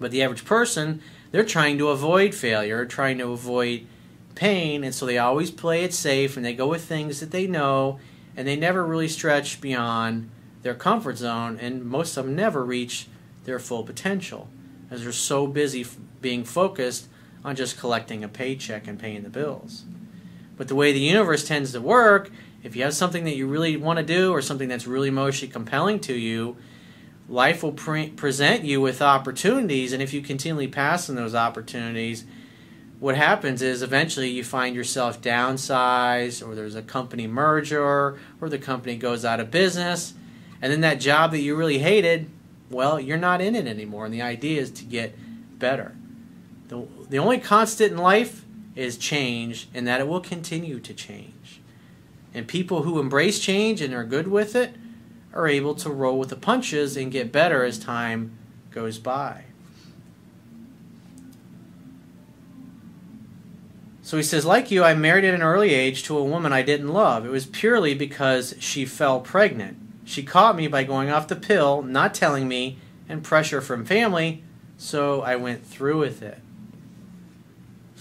But 0.00 0.10
the 0.10 0.22
average 0.22 0.46
person, 0.46 1.02
they're 1.30 1.44
trying 1.44 1.76
to 1.76 1.90
avoid 1.90 2.34
failure, 2.34 2.86
trying 2.86 3.18
to 3.18 3.30
avoid 3.30 3.86
pain, 4.34 4.84
and 4.84 4.94
so 4.94 5.04
they 5.04 5.18
always 5.18 5.50
play 5.50 5.84
it 5.84 5.92
safe 5.92 6.36
and 6.36 6.46
they 6.46 6.54
go 6.54 6.66
with 6.66 6.84
things 6.84 7.20
that 7.20 7.30
they 7.30 7.46
know 7.46 8.00
and 8.34 8.48
they 8.48 8.56
never 8.56 8.82
really 8.82 9.08
stretch 9.08 9.60
beyond 9.60 10.30
their 10.62 10.74
comfort 10.74 11.18
zone, 11.18 11.58
and 11.60 11.84
most 11.84 12.16
of 12.16 12.24
them 12.24 12.34
never 12.34 12.64
reach 12.64 13.06
their 13.44 13.58
full 13.58 13.84
potential 13.84 14.48
as 14.90 15.02
they're 15.02 15.12
so 15.12 15.46
busy 15.46 15.84
being 16.22 16.42
focused 16.42 17.06
on 17.44 17.54
just 17.54 17.78
collecting 17.78 18.24
a 18.24 18.28
paycheck 18.28 18.86
and 18.86 18.98
paying 18.98 19.22
the 19.22 19.28
bills. 19.28 19.84
But 20.56 20.68
the 20.68 20.74
way 20.74 20.92
the 20.92 21.00
universe 21.00 21.46
tends 21.46 21.72
to 21.72 21.80
work, 21.80 22.30
if 22.62 22.74
you 22.74 22.82
have 22.82 22.94
something 22.94 23.24
that 23.24 23.36
you 23.36 23.46
really 23.46 23.76
want 23.76 23.98
to 23.98 24.04
do 24.04 24.32
or 24.32 24.40
something 24.40 24.68
that's 24.68 24.86
really 24.86 25.08
emotionally 25.08 25.52
compelling 25.52 26.00
to 26.00 26.14
you, 26.14 26.56
life 27.28 27.62
will 27.62 27.72
pre- 27.72 28.10
present 28.10 28.64
you 28.64 28.80
with 28.80 29.02
opportunities, 29.02 29.92
and 29.92 30.02
if 30.02 30.14
you 30.14 30.22
continually 30.22 30.68
pass 30.68 31.10
on 31.10 31.16
those 31.16 31.34
opportunities, 31.34 32.24
what 32.98 33.14
happens 33.14 33.60
is 33.60 33.82
eventually 33.82 34.30
you 34.30 34.42
find 34.42 34.74
yourself 34.74 35.20
downsized, 35.20 36.46
or 36.46 36.54
there's 36.54 36.74
a 36.74 36.82
company 36.82 37.26
merger, 37.26 38.18
or 38.40 38.48
the 38.48 38.58
company 38.58 38.96
goes 38.96 39.24
out 39.24 39.38
of 39.38 39.50
business, 39.50 40.14
and 40.62 40.72
then 40.72 40.80
that 40.80 40.94
job 40.94 41.32
that 41.32 41.40
you 41.40 41.54
really 41.54 41.78
hated, 41.78 42.30
well, 42.70 42.98
you're 42.98 43.18
not 43.18 43.42
in 43.42 43.54
it 43.54 43.66
anymore. 43.66 44.06
And 44.06 44.14
the 44.14 44.22
idea 44.22 44.62
is 44.62 44.70
to 44.70 44.84
get 44.84 45.14
better. 45.58 45.94
The, 46.68 46.86
the 47.10 47.18
only 47.18 47.38
constant 47.38 47.92
in 47.92 47.98
life 47.98 48.45
is 48.76 48.96
change, 48.98 49.68
and 49.74 49.86
that 49.88 50.00
it 50.00 50.06
will 50.06 50.20
continue 50.20 50.78
to 50.78 50.94
change. 50.94 51.60
And 52.34 52.46
people 52.46 52.82
who 52.82 53.00
embrace 53.00 53.40
change 53.40 53.80
and 53.80 53.94
are 53.94 54.04
good 54.04 54.28
with 54.28 54.54
it 54.54 54.74
are 55.32 55.48
able 55.48 55.74
to 55.76 55.90
roll 55.90 56.18
with 56.18 56.28
the 56.28 56.36
punches 56.36 56.96
and 56.96 57.10
get 57.10 57.32
better 57.32 57.64
as 57.64 57.78
time 57.78 58.36
goes 58.70 58.98
by. 58.98 59.44
So 64.02 64.16
he 64.16 64.22
says, 64.22 64.44
like 64.44 64.70
you, 64.70 64.84
I 64.84 64.94
married 64.94 65.24
at 65.24 65.34
an 65.34 65.42
early 65.42 65.74
age 65.74 66.04
to 66.04 66.16
a 66.16 66.22
woman 66.22 66.52
I 66.52 66.62
didn't 66.62 66.92
love. 66.92 67.26
It 67.26 67.30
was 67.30 67.44
purely 67.44 67.92
because 67.92 68.54
she 68.60 68.84
fell 68.84 69.20
pregnant. 69.20 69.78
She 70.04 70.22
caught 70.22 70.54
me 70.54 70.68
by 70.68 70.84
going 70.84 71.10
off 71.10 71.26
the 71.26 71.34
pill, 71.34 71.82
not 71.82 72.14
telling 72.14 72.46
me, 72.46 72.78
and 73.08 73.24
pressure 73.24 73.60
from 73.60 73.84
family, 73.84 74.44
so 74.76 75.22
I 75.22 75.34
went 75.34 75.66
through 75.66 75.98
with 75.98 76.22
it. 76.22 76.38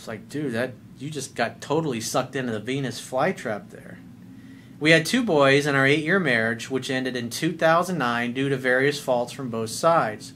It's 0.05 0.07
like, 0.07 0.29
dude, 0.29 0.53
that 0.53 0.73
you 0.99 1.09
just 1.09 1.33
got 1.33 1.61
totally 1.61 1.99
sucked 1.99 2.35
into 2.35 2.51
the 2.51 2.59
Venus 2.59 3.01
flytrap 3.01 3.71
there. 3.71 3.97
We 4.79 4.91
had 4.91 5.03
two 5.03 5.23
boys 5.23 5.65
in 5.65 5.73
our 5.73 5.87
eight 5.87 6.03
year 6.03 6.19
marriage, 6.19 6.69
which 6.69 6.91
ended 6.91 7.15
in 7.15 7.31
2009 7.31 8.31
due 8.31 8.47
to 8.47 8.55
various 8.55 8.99
faults 8.99 9.33
from 9.33 9.49
both 9.49 9.71
sides. 9.71 10.33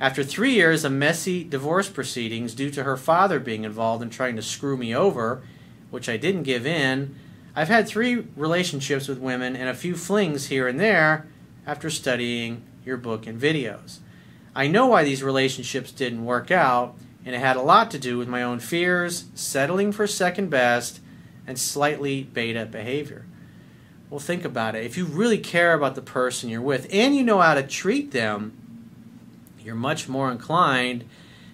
After 0.00 0.24
three 0.24 0.54
years 0.54 0.84
of 0.84 0.90
messy 0.90 1.44
divorce 1.44 1.88
proceedings 1.88 2.52
due 2.52 2.68
to 2.70 2.82
her 2.82 2.96
father 2.96 3.38
being 3.38 3.62
involved 3.62 4.02
in 4.02 4.10
trying 4.10 4.34
to 4.34 4.42
screw 4.42 4.76
me 4.76 4.92
over, 4.92 5.40
which 5.90 6.08
I 6.08 6.16
didn't 6.16 6.42
give 6.42 6.66
in, 6.66 7.14
I've 7.54 7.68
had 7.68 7.86
three 7.86 8.26
relationships 8.34 9.06
with 9.06 9.20
women 9.20 9.54
and 9.54 9.68
a 9.68 9.74
few 9.74 9.94
flings 9.94 10.48
here 10.48 10.66
and 10.66 10.80
there 10.80 11.28
after 11.64 11.90
studying 11.90 12.64
your 12.84 12.96
book 12.96 13.28
and 13.28 13.40
videos. 13.40 14.00
I 14.52 14.66
know 14.66 14.86
why 14.86 15.04
these 15.04 15.22
relationships 15.22 15.92
didn't 15.92 16.24
work 16.24 16.50
out, 16.50 16.96
and 17.24 17.34
it 17.34 17.38
had 17.38 17.56
a 17.56 17.62
lot 17.62 17.90
to 17.90 17.98
do 17.98 18.18
with 18.18 18.28
my 18.28 18.42
own 18.42 18.60
fears, 18.60 19.26
settling 19.34 19.92
for 19.92 20.06
second 20.06 20.50
best, 20.50 21.00
and 21.46 21.58
slightly 21.58 22.22
beta 22.22 22.66
behavior. 22.66 23.26
Well, 24.08 24.20
think 24.20 24.44
about 24.44 24.74
it. 24.74 24.84
If 24.84 24.96
you 24.96 25.04
really 25.04 25.38
care 25.38 25.74
about 25.74 25.94
the 25.94 26.02
person 26.02 26.48
you're 26.48 26.60
with 26.60 26.88
and 26.90 27.14
you 27.14 27.22
know 27.22 27.40
how 27.40 27.54
to 27.54 27.62
treat 27.62 28.10
them, 28.10 28.56
you're 29.60 29.74
much 29.74 30.08
more 30.08 30.30
inclined 30.30 31.04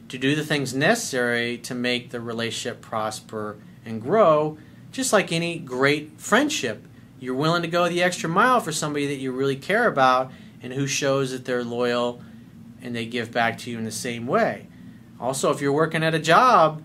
to 0.08 0.18
do 0.18 0.34
the 0.34 0.44
things 0.44 0.72
necessary 0.72 1.58
to 1.58 1.74
make 1.74 2.10
the 2.10 2.20
relationship 2.20 2.80
prosper 2.80 3.56
and 3.84 4.00
grow 4.00 4.56
just 4.96 5.12
like 5.12 5.30
any 5.30 5.58
great 5.58 6.18
friendship, 6.18 6.82
you're 7.20 7.34
willing 7.34 7.60
to 7.60 7.68
go 7.68 7.86
the 7.86 8.02
extra 8.02 8.30
mile 8.30 8.60
for 8.60 8.72
somebody 8.72 9.06
that 9.06 9.16
you 9.16 9.30
really 9.30 9.56
care 9.56 9.86
about 9.86 10.32
and 10.62 10.72
who 10.72 10.86
shows 10.86 11.32
that 11.32 11.44
they're 11.44 11.62
loyal 11.62 12.22
and 12.80 12.96
they 12.96 13.04
give 13.04 13.30
back 13.30 13.58
to 13.58 13.70
you 13.70 13.76
in 13.76 13.84
the 13.84 13.92
same 13.92 14.26
way. 14.26 14.66
Also, 15.20 15.50
if 15.50 15.60
you're 15.60 15.72
working 15.72 16.02
at 16.02 16.14
a 16.14 16.18
job 16.18 16.82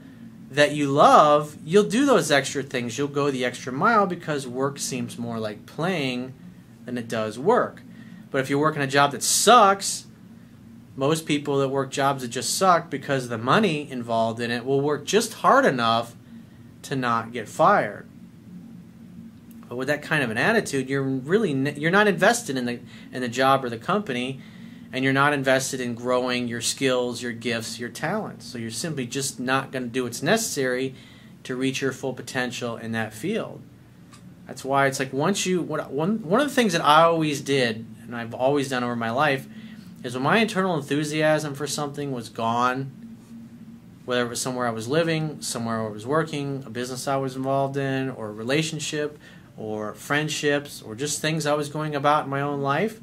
that 0.51 0.73
you 0.73 0.87
love, 0.87 1.57
you'll 1.65 1.83
do 1.83 2.05
those 2.05 2.31
extra 2.31 2.63
things. 2.63 2.97
You'll 2.97 3.07
go 3.07 3.31
the 3.31 3.45
extra 3.45 3.71
mile 3.71 4.05
because 4.05 4.47
work 4.47 4.79
seems 4.79 5.17
more 5.17 5.39
like 5.39 5.65
playing 5.65 6.33
than 6.85 6.97
it 6.97 7.07
does 7.07 7.39
work. 7.39 7.81
But 8.31 8.41
if 8.41 8.49
you're 8.49 8.59
working 8.59 8.81
a 8.81 8.87
job 8.87 9.11
that 9.11 9.23
sucks, 9.23 10.05
most 10.95 11.25
people 11.25 11.57
that 11.59 11.69
work 11.69 11.89
jobs 11.89 12.21
that 12.21 12.29
just 12.29 12.57
suck 12.57 12.89
because 12.89 13.25
of 13.25 13.29
the 13.29 13.37
money 13.37 13.89
involved 13.89 14.39
in 14.39 14.51
it 14.51 14.65
will 14.65 14.81
work 14.81 15.05
just 15.05 15.35
hard 15.35 15.65
enough 15.65 16.15
to 16.83 16.95
not 16.95 17.31
get 17.31 17.47
fired. 17.47 18.07
But 19.69 19.77
with 19.77 19.87
that 19.87 20.01
kind 20.01 20.21
of 20.21 20.29
an 20.29 20.37
attitude, 20.37 20.89
you're 20.89 21.01
really 21.01 21.53
you're 21.79 21.91
not 21.91 22.07
invested 22.07 22.57
in 22.57 22.65
the 22.65 22.79
in 23.13 23.21
the 23.21 23.29
job 23.29 23.63
or 23.63 23.69
the 23.69 23.77
company, 23.77 24.41
and 24.93 25.03
you're 25.03 25.13
not 25.13 25.33
invested 25.33 25.79
in 25.79 25.95
growing 25.95 26.47
your 26.47 26.61
skills, 26.61 27.21
your 27.21 27.31
gifts, 27.31 27.79
your 27.79 27.89
talents. 27.89 28.45
So 28.45 28.57
you're 28.57 28.71
simply 28.71 29.05
just 29.05 29.39
not 29.39 29.71
going 29.71 29.83
to 29.83 29.89
do 29.89 30.03
what's 30.03 30.21
necessary 30.21 30.95
to 31.43 31.55
reach 31.55 31.81
your 31.81 31.91
full 31.91 32.13
potential 32.13 32.75
in 32.77 32.91
that 32.91 33.13
field. 33.13 33.61
That's 34.47 34.65
why 34.65 34.87
it's 34.87 34.99
like 34.99 35.13
once 35.13 35.45
you 35.45 35.61
one 35.61 36.23
one 36.23 36.41
of 36.41 36.47
the 36.47 36.53
things 36.53 36.73
that 36.73 36.83
I 36.83 37.03
always 37.03 37.41
did, 37.41 37.85
and 38.01 38.15
I've 38.15 38.33
always 38.33 38.69
done 38.69 38.83
over 38.83 38.95
my 38.95 39.11
life, 39.11 39.47
is 40.03 40.13
when 40.13 40.23
my 40.23 40.39
internal 40.39 40.75
enthusiasm 40.75 41.53
for 41.53 41.67
something 41.67 42.11
was 42.11 42.27
gone, 42.27 42.91
whether 44.03 44.25
it 44.25 44.29
was 44.29 44.41
somewhere 44.41 44.67
I 44.67 44.71
was 44.71 44.89
living, 44.89 45.41
somewhere 45.41 45.87
I 45.87 45.89
was 45.89 46.05
working, 46.05 46.63
a 46.65 46.69
business 46.69 47.07
I 47.07 47.15
was 47.15 47.37
involved 47.37 47.77
in, 47.77 48.09
or 48.09 48.27
a 48.27 48.33
relationship, 48.33 49.17
or 49.55 49.93
friendships, 49.93 50.81
or 50.81 50.95
just 50.95 51.21
things 51.21 51.45
I 51.45 51.53
was 51.53 51.69
going 51.69 51.95
about 51.95 52.25
in 52.25 52.29
my 52.29 52.41
own 52.41 52.61
life. 52.61 52.99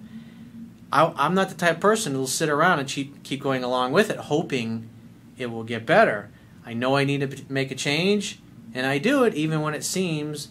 I, 0.92 1.12
I'm 1.16 1.34
not 1.34 1.48
the 1.48 1.54
type 1.54 1.76
of 1.76 1.80
person 1.80 2.12
who'll 2.12 2.26
sit 2.26 2.48
around 2.48 2.78
and 2.78 2.88
keep, 2.88 3.22
keep 3.22 3.42
going 3.42 3.62
along 3.62 3.92
with 3.92 4.10
it, 4.10 4.16
hoping 4.16 4.88
it 5.36 5.46
will 5.46 5.64
get 5.64 5.86
better. 5.86 6.30
I 6.64 6.72
know 6.74 6.96
I 6.96 7.04
need 7.04 7.30
to 7.30 7.52
make 7.52 7.70
a 7.70 7.74
change, 7.74 8.40
and 8.74 8.86
I 8.86 8.98
do 8.98 9.24
it 9.24 9.34
even 9.34 9.60
when 9.60 9.74
it 9.74 9.84
seems 9.84 10.48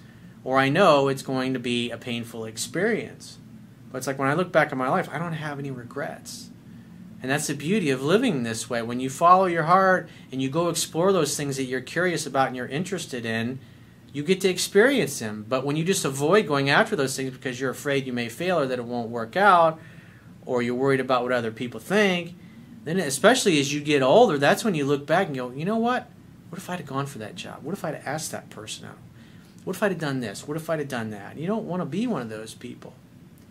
or 0.47 0.57
I 0.57 0.69
know 0.69 1.09
it's 1.09 1.23
going 1.23 1.53
to 1.55 1.59
be 1.59 1.91
a 1.91 1.97
painful 1.97 2.45
experience. 2.45 3.37
But 3.91 3.97
it's 3.97 4.07
like 4.07 4.17
when 4.17 4.29
I 4.29 4.33
look 4.33 4.49
back 4.49 4.71
on 4.71 4.77
my 4.77 4.87
life, 4.87 5.09
I 5.11 5.19
don't 5.19 5.33
have 5.33 5.59
any 5.59 5.71
regrets. 5.71 6.51
And 7.21 7.29
that's 7.29 7.47
the 7.47 7.53
beauty 7.53 7.89
of 7.89 8.01
living 8.01 8.43
this 8.43 8.69
way. 8.69 8.81
When 8.81 9.01
you 9.01 9.09
follow 9.09 9.47
your 9.47 9.63
heart 9.63 10.07
and 10.31 10.41
you 10.41 10.49
go 10.49 10.69
explore 10.69 11.11
those 11.11 11.35
things 11.35 11.57
that 11.57 11.65
you're 11.65 11.81
curious 11.81 12.25
about 12.25 12.47
and 12.47 12.55
you're 12.55 12.65
interested 12.65 13.25
in, 13.25 13.59
you 14.13 14.23
get 14.23 14.39
to 14.39 14.47
experience 14.47 15.19
them. 15.19 15.45
But 15.49 15.65
when 15.65 15.75
you 15.75 15.83
just 15.83 16.05
avoid 16.05 16.47
going 16.47 16.69
after 16.69 16.95
those 16.95 17.17
things 17.17 17.31
because 17.31 17.59
you're 17.59 17.71
afraid 17.71 18.07
you 18.07 18.13
may 18.13 18.29
fail 18.29 18.59
or 18.59 18.67
that 18.67 18.79
it 18.79 18.85
won't 18.85 19.09
work 19.09 19.35
out, 19.35 19.81
or 20.47 20.61
you're 20.61 20.73
worried 20.73 21.01
about 21.01 21.23
what 21.23 21.33
other 21.33 21.51
people 21.51 21.79
think, 21.79 22.33
then 22.85 22.97
especially 22.97 23.59
as 23.59 23.73
you 23.73 23.81
get 23.81 24.01
older, 24.01 24.37
that's 24.37 24.63
when 24.63 24.73
you 24.73 24.85
look 24.85 25.05
back 25.05 25.27
and 25.27 25.35
go, 25.35 25.51
you 25.51 25.65
know 25.65 25.77
what? 25.77 26.09
What 26.49 26.57
if 26.57 26.69
I'd 26.69 26.79
have 26.79 26.87
gone 26.87 27.05
for 27.05 27.19
that 27.19 27.35
job? 27.35 27.59
What 27.61 27.73
if 27.73 27.83
I'd 27.83 27.95
have 27.95 28.07
asked 28.07 28.31
that 28.31 28.49
person 28.49 28.85
out? 28.85 28.97
What 29.65 29.75
if 29.75 29.83
I'd 29.83 29.91
have 29.91 29.99
done 29.99 30.21
this? 30.21 30.47
What 30.47 30.55
if 30.55 30.69
I'd 30.69 30.79
have 30.79 30.87
done 30.87 31.09
that? 31.09 31.37
You 31.37 31.47
don't 31.47 31.65
want 31.65 31.81
to 31.81 31.85
be 31.85 32.07
one 32.07 32.21
of 32.21 32.29
those 32.29 32.53
people. 32.53 32.93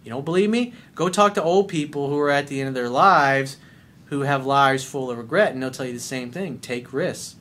You 0.02 0.10
don't 0.10 0.24
believe 0.24 0.48
me? 0.48 0.72
Go 0.94 1.10
talk 1.10 1.34
to 1.34 1.42
old 1.42 1.68
people 1.68 2.08
who 2.08 2.18
are 2.18 2.30
at 2.30 2.46
the 2.46 2.60
end 2.60 2.68
of 2.68 2.74
their 2.74 2.88
lives 2.88 3.58
who 4.06 4.22
have 4.22 4.46
lives 4.46 4.84
full 4.84 5.10
of 5.10 5.18
regret, 5.18 5.52
and 5.52 5.62
they'll 5.62 5.70
tell 5.70 5.84
you 5.84 5.92
the 5.92 6.00
same 6.00 6.30
thing. 6.30 6.58
Take 6.60 6.92
risks. 6.92 7.36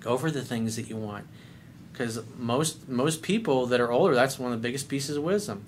Go 0.00 0.18
for 0.18 0.30
the 0.30 0.42
things 0.42 0.76
that 0.76 0.90
you 0.90 0.96
want. 0.96 1.26
Because 1.92 2.20
most 2.36 2.88
most 2.88 3.22
people 3.22 3.66
that 3.66 3.80
are 3.80 3.92
older, 3.92 4.14
that's 4.14 4.38
one 4.38 4.52
of 4.52 4.60
the 4.60 4.66
biggest 4.66 4.88
pieces 4.88 5.16
of 5.16 5.22
wisdom. 5.22 5.64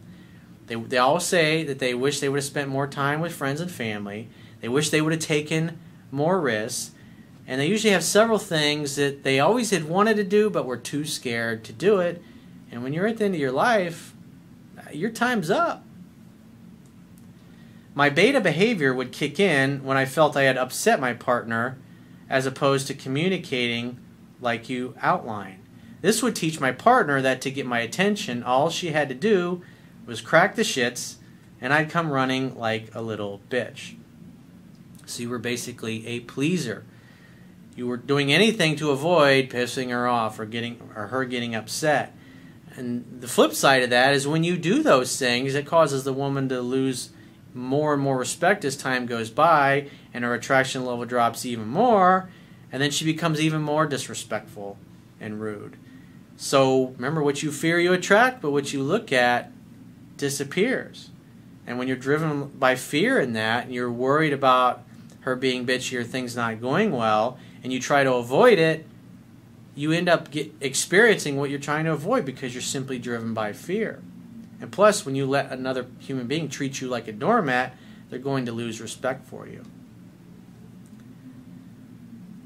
They, 0.67 0.77
they 0.77 0.99
all 0.99 1.21
say 1.21 1.63
that 1.65 1.79
they 1.79 1.95
wish 1.95 2.21
they 2.21 2.29
would 2.29 2.39
have 2.39 2.45
spent 2.45 2.69
more 2.69 2.87
time 2.87 3.21
with 3.21 3.35
friends 3.35 3.61
and 3.61 3.71
family. 3.71 4.29
They 4.61 4.69
wish 4.69 4.91
they 4.91 5.03
would 5.03 5.13
have 5.13 5.23
taken 5.23 5.79
more 6.11 6.41
risks. 6.41 6.93
And 7.47 7.61
they 7.61 7.67
usually 7.67 7.93
have 7.93 8.05
several 8.05 8.39
things 8.39 8.97
that 8.97 9.23
they 9.23 9.39
always 9.39 9.71
had 9.71 9.89
wanted 9.89 10.17
to 10.17 10.25
do 10.25 10.49
but 10.49 10.65
were 10.65 10.79
too 10.79 11.05
scared 11.05 11.65
to 11.65 11.73
do 11.73 12.01
it. 12.01 12.23
And 12.71 12.83
when 12.83 12.93
you're 12.93 13.07
at 13.07 13.19
the 13.19 13.27
end 13.27 13.35
of 13.35 13.41
your 13.41 13.53
life, 13.53 14.15
uh, 14.79 14.91
your 14.93 15.11
time's 15.11 15.51
up. 15.51 15.85
My 17.95 18.09
beta 18.09 18.41
behavior 18.41 18.93
would 18.93 19.13
kick 19.13 19.39
in 19.39 19.85
when 19.85 19.97
I 19.97 20.07
felt 20.07 20.37
I 20.37 20.43
had 20.45 20.57
upset 20.57 20.99
my 20.99 21.13
partner 21.13 21.79
as 22.29 22.47
opposed 22.47 22.87
to 22.87 22.95
communicating 22.95 23.99
like 24.41 24.69
you 24.69 24.95
outline. 25.01 25.61
This 26.01 26.23
would 26.23 26.35
teach 26.35 26.59
my 26.61 26.73
partner 26.73 27.23
that 27.23 27.41
to 27.43 27.51
get 27.51 27.67
my 27.67 27.81
attention, 27.81 28.43
all 28.43 28.71
she 28.71 28.89
had 28.89 29.09
to 29.11 29.15
do 29.15 29.63
was 30.07 30.21
crack 30.21 30.55
the 30.55 30.63
shits 30.63 31.17
and 31.61 31.73
I'd 31.73 31.91
come 31.91 32.11
running 32.11 32.59
like 32.59 32.95
a 32.95 33.01
little 33.01 33.41
bitch. 33.49 33.95
So 35.07 35.23
you 35.23 35.31
were 35.31 35.39
basically 35.39 36.07
a 36.07 36.21
pleaser. 36.21 36.85
You 37.77 37.87
were 37.87 37.97
doing 37.97 38.33
anything 38.33 38.77
to 38.77 38.91
avoid 38.91 39.51
pissing 39.51 39.91
her 39.91 40.07
off 40.07 40.39
or 40.39 40.47
getting 40.47 40.81
or 40.95 41.09
her 41.09 41.25
getting 41.25 41.55
upset. 41.55 42.15
And 42.77 43.21
the 43.21 43.29
flip 43.29 43.53
side 43.53 43.83
of 43.83 43.91
that 43.91 44.15
is 44.15 44.27
when 44.27 44.45
you 44.45 44.57
do 44.57 44.83
those 44.83 45.17
things, 45.19 45.55
it 45.55 45.67
causes 45.67 46.05
the 46.05 46.13
woman 46.13 46.49
to 46.49 46.61
lose 46.61 47.11
more 47.53 47.95
and 47.95 48.03
more 48.03 48.19
respect 48.19 48.65
as 48.65 48.77
time 48.77 49.07
goes 49.07 49.31
by, 49.31 49.89
and 50.13 50.25
her 50.25 50.35
attraction 50.35 50.85
level 50.85 51.05
drops 51.05 51.47
even 51.47 51.69
more, 51.69 52.29
and 52.73 52.83
then 52.83 52.91
she 52.91 53.05
becomes 53.05 53.41
even 53.41 53.63
more 53.63 53.87
disrespectful 53.87 54.77
and 55.21 55.41
rude. 55.41 55.77
So 56.37 56.87
remember, 56.97 57.23
what 57.23 57.45
you 57.45 57.53
fear 57.53 57.79
you 57.79 57.93
attract, 57.93 58.43
but 58.43 58.51
what 58.51 58.73
you 58.73 58.83
look 58.83 59.13
at 59.13 59.53
disappears. 60.25 61.11
And 61.67 61.77
when 61.77 61.87
you're 61.87 61.99
driven 61.99 62.49
by 62.49 62.77
fear 62.77 63.21
in 63.21 63.35
that, 63.35 63.67
and 63.67 63.75
you're 63.75 63.93
worried 63.93 64.33
about 64.33 64.83
her 65.21 65.37
being 65.37 65.67
bitchy 65.67 65.99
or 65.99 66.03
things 66.03 66.35
not 66.35 66.63
going 66.63 66.93
well, 66.93 67.39
and 67.63 67.71
you 67.71 67.79
try 67.79 68.05
to 68.05 68.15
avoid 68.15 68.59
it, 68.59 68.87
you 69.75 69.93
end 69.93 70.09
up 70.09 70.31
get, 70.31 70.51
experiencing 70.63 71.37
what 71.37 71.51
you're 71.51 71.59
trying 71.59 71.85
to 71.85 71.93
avoid 71.93 72.25
because 72.25 72.55
you're 72.55 72.63
simply 72.63 72.99
driven 72.99 73.35
by 73.35 73.53
fear. 73.53 74.01
And 74.63 74.73
plus, 74.73 75.05
when 75.05 75.15
you 75.15 75.27
let 75.27 75.53
another 75.53 75.85
human 75.99 76.27
being 76.27 76.49
treat 76.49 76.81
you 76.81 76.89
like 76.89 77.07
a 77.07 77.13
doormat, 77.13 77.75
they're 78.09 78.19
going 78.19 78.47
to 78.47 78.53
lose 78.53 78.81
respect 78.81 79.27
for 79.27 79.47
you. 79.47 79.63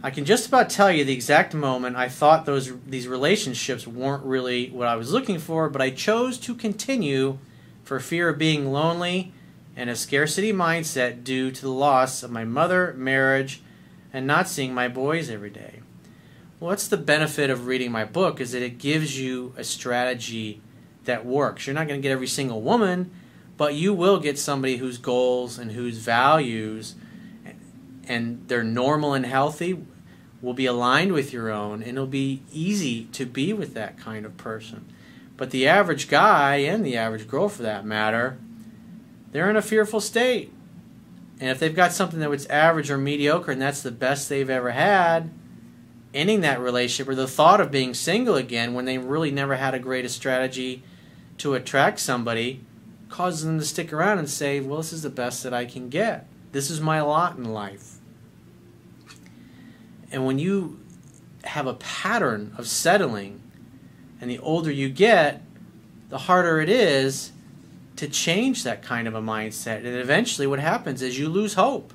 I 0.02 0.10
can 0.10 0.24
just 0.24 0.48
about 0.48 0.68
tell 0.68 0.90
you 0.90 1.04
the 1.04 1.12
exact 1.12 1.54
moment 1.54 1.94
I 1.94 2.08
thought 2.08 2.44
those 2.44 2.72
these 2.88 3.06
relationships 3.06 3.86
weren't 3.86 4.24
really 4.24 4.70
what 4.70 4.88
I 4.88 4.96
was 4.96 5.12
looking 5.12 5.38
for, 5.38 5.68
but 5.68 5.80
I 5.80 5.90
chose 5.90 6.38
to 6.38 6.56
continue 6.56 7.38
for 7.88 7.98
fear 7.98 8.28
of 8.28 8.36
being 8.36 8.70
lonely 8.70 9.32
and 9.74 9.88
a 9.88 9.96
scarcity 9.96 10.52
mindset 10.52 11.24
due 11.24 11.50
to 11.50 11.62
the 11.62 11.70
loss 11.70 12.22
of 12.22 12.30
my 12.30 12.44
mother, 12.44 12.92
marriage, 12.98 13.62
and 14.12 14.26
not 14.26 14.46
seeing 14.46 14.74
my 14.74 14.86
boys 14.86 15.30
every 15.30 15.48
day. 15.48 15.80
What's 16.58 16.86
the 16.86 16.98
benefit 16.98 17.48
of 17.48 17.66
reading 17.66 17.90
my 17.90 18.04
book 18.04 18.42
is 18.42 18.52
that 18.52 18.60
it 18.60 18.76
gives 18.76 19.18
you 19.18 19.54
a 19.56 19.64
strategy 19.64 20.60
that 21.04 21.24
works. 21.24 21.66
You're 21.66 21.72
not 21.72 21.88
going 21.88 21.98
to 21.98 22.02
get 22.02 22.12
every 22.12 22.26
single 22.26 22.60
woman, 22.60 23.10
but 23.56 23.72
you 23.72 23.94
will 23.94 24.20
get 24.20 24.38
somebody 24.38 24.76
whose 24.76 24.98
goals 24.98 25.58
and 25.58 25.72
whose 25.72 25.96
values 25.96 26.94
and 28.06 28.46
they're 28.48 28.62
normal 28.62 29.14
and 29.14 29.24
healthy 29.24 29.82
will 30.42 30.52
be 30.52 30.66
aligned 30.66 31.12
with 31.12 31.32
your 31.32 31.48
own 31.48 31.82
and 31.82 31.92
it'll 31.92 32.06
be 32.06 32.42
easy 32.52 33.04
to 33.12 33.24
be 33.24 33.54
with 33.54 33.72
that 33.72 33.96
kind 33.96 34.26
of 34.26 34.36
person. 34.36 34.92
But 35.38 35.50
the 35.50 35.66
average 35.66 36.08
guy 36.08 36.56
and 36.56 36.84
the 36.84 36.98
average 36.98 37.26
girl 37.26 37.48
for 37.48 37.62
that 37.62 37.86
matter, 37.86 38.36
they're 39.32 39.48
in 39.48 39.56
a 39.56 39.62
fearful 39.62 40.00
state. 40.00 40.52
And 41.40 41.48
if 41.48 41.60
they've 41.60 41.74
got 41.74 41.92
something 41.92 42.18
that 42.20 42.28
was 42.28 42.44
average 42.46 42.90
or 42.90 42.98
mediocre 42.98 43.52
and 43.52 43.62
that's 43.62 43.82
the 43.82 43.92
best 43.92 44.28
they've 44.28 44.50
ever 44.50 44.72
had, 44.72 45.30
ending 46.12 46.40
that 46.40 46.60
relationship 46.60 47.08
or 47.08 47.14
the 47.14 47.28
thought 47.28 47.60
of 47.60 47.70
being 47.70 47.94
single 47.94 48.34
again 48.34 48.74
when 48.74 48.84
they 48.84 48.98
really 48.98 49.30
never 49.30 49.56
had 49.56 49.74
a 49.74 49.78
great 49.78 50.10
strategy 50.10 50.82
to 51.38 51.54
attract 51.54 52.00
somebody 52.00 52.64
causes 53.08 53.44
them 53.44 53.58
to 53.58 53.64
stick 53.64 53.92
around 53.92 54.18
and 54.18 54.28
say, 54.28 54.60
well, 54.60 54.78
this 54.78 54.92
is 54.92 55.02
the 55.02 55.10
best 55.10 55.42
that 55.44 55.54
I 55.54 55.64
can 55.64 55.88
get. 55.88 56.26
This 56.52 56.68
is 56.68 56.80
my 56.80 57.00
lot 57.00 57.36
in 57.36 57.44
life. 57.44 57.98
And 60.10 60.26
when 60.26 60.38
you 60.38 60.80
have 61.44 61.66
a 61.66 61.74
pattern 61.74 62.54
of 62.58 62.66
settling, 62.66 63.40
and 64.20 64.30
the 64.30 64.38
older 64.38 64.70
you 64.70 64.88
get, 64.88 65.42
the 66.08 66.18
harder 66.18 66.60
it 66.60 66.68
is 66.68 67.32
to 67.96 68.08
change 68.08 68.64
that 68.64 68.82
kind 68.82 69.08
of 69.08 69.14
a 69.14 69.20
mindset. 69.20 69.78
And 69.78 69.88
eventually, 69.88 70.46
what 70.46 70.60
happens 70.60 71.02
is 71.02 71.18
you 71.18 71.28
lose 71.28 71.54
hope 71.54 71.92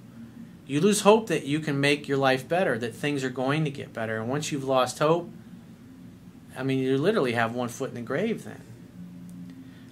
you 0.65 0.79
lose 0.79 1.01
hope 1.01 1.27
that 1.27 1.45
you 1.45 1.59
can 1.59 1.79
make 1.79 2.07
your 2.07 2.17
life 2.17 2.47
better, 2.47 2.77
that 2.77 2.95
things 2.95 3.23
are 3.23 3.29
going 3.29 3.65
to 3.65 3.71
get 3.71 3.93
better. 3.93 4.19
And 4.19 4.29
once 4.29 4.51
you've 4.51 4.63
lost 4.63 4.99
hope, 4.99 5.29
I 6.57 6.63
mean, 6.63 6.79
you 6.79 6.97
literally 6.97 7.33
have 7.33 7.53
one 7.53 7.69
foot 7.69 7.89
in 7.89 7.95
the 7.95 8.01
grave 8.01 8.43
then. 8.43 8.61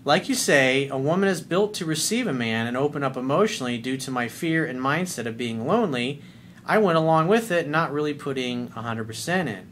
Like 0.05 0.29
you 0.29 0.35
say, 0.35 0.87
a 0.87 0.97
woman 0.97 1.29
is 1.29 1.41
built 1.41 1.73
to 1.75 1.85
receive 1.85 2.25
a 2.25 2.33
man 2.33 2.67
and 2.67 2.77
open 2.77 3.03
up 3.03 3.17
emotionally 3.17 3.77
due 3.77 3.97
to 3.97 4.11
my 4.11 4.27
fear 4.27 4.65
and 4.65 4.79
mindset 4.79 5.25
of 5.25 5.37
being 5.37 5.67
lonely. 5.67 6.21
I 6.65 6.77
went 6.77 6.97
along 6.97 7.27
with 7.27 7.51
it, 7.51 7.67
not 7.67 7.91
really 7.91 8.13
putting 8.13 8.69
100% 8.69 9.47
in. 9.47 9.70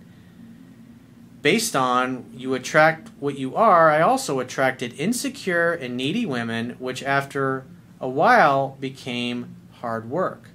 Based 1.41 1.75
on 1.75 2.25
you 2.33 2.53
attract 2.53 3.09
what 3.19 3.37
you 3.37 3.55
are, 3.55 3.89
I 3.89 4.01
also 4.01 4.39
attracted 4.39 4.93
insecure 4.99 5.71
and 5.71 5.95
needy 5.95 6.25
women, 6.25 6.75
which 6.79 7.01
after 7.01 7.65
a 8.01 8.09
while 8.09 8.77
became 8.79 9.55
hard 9.79 10.09
work. 10.09 10.49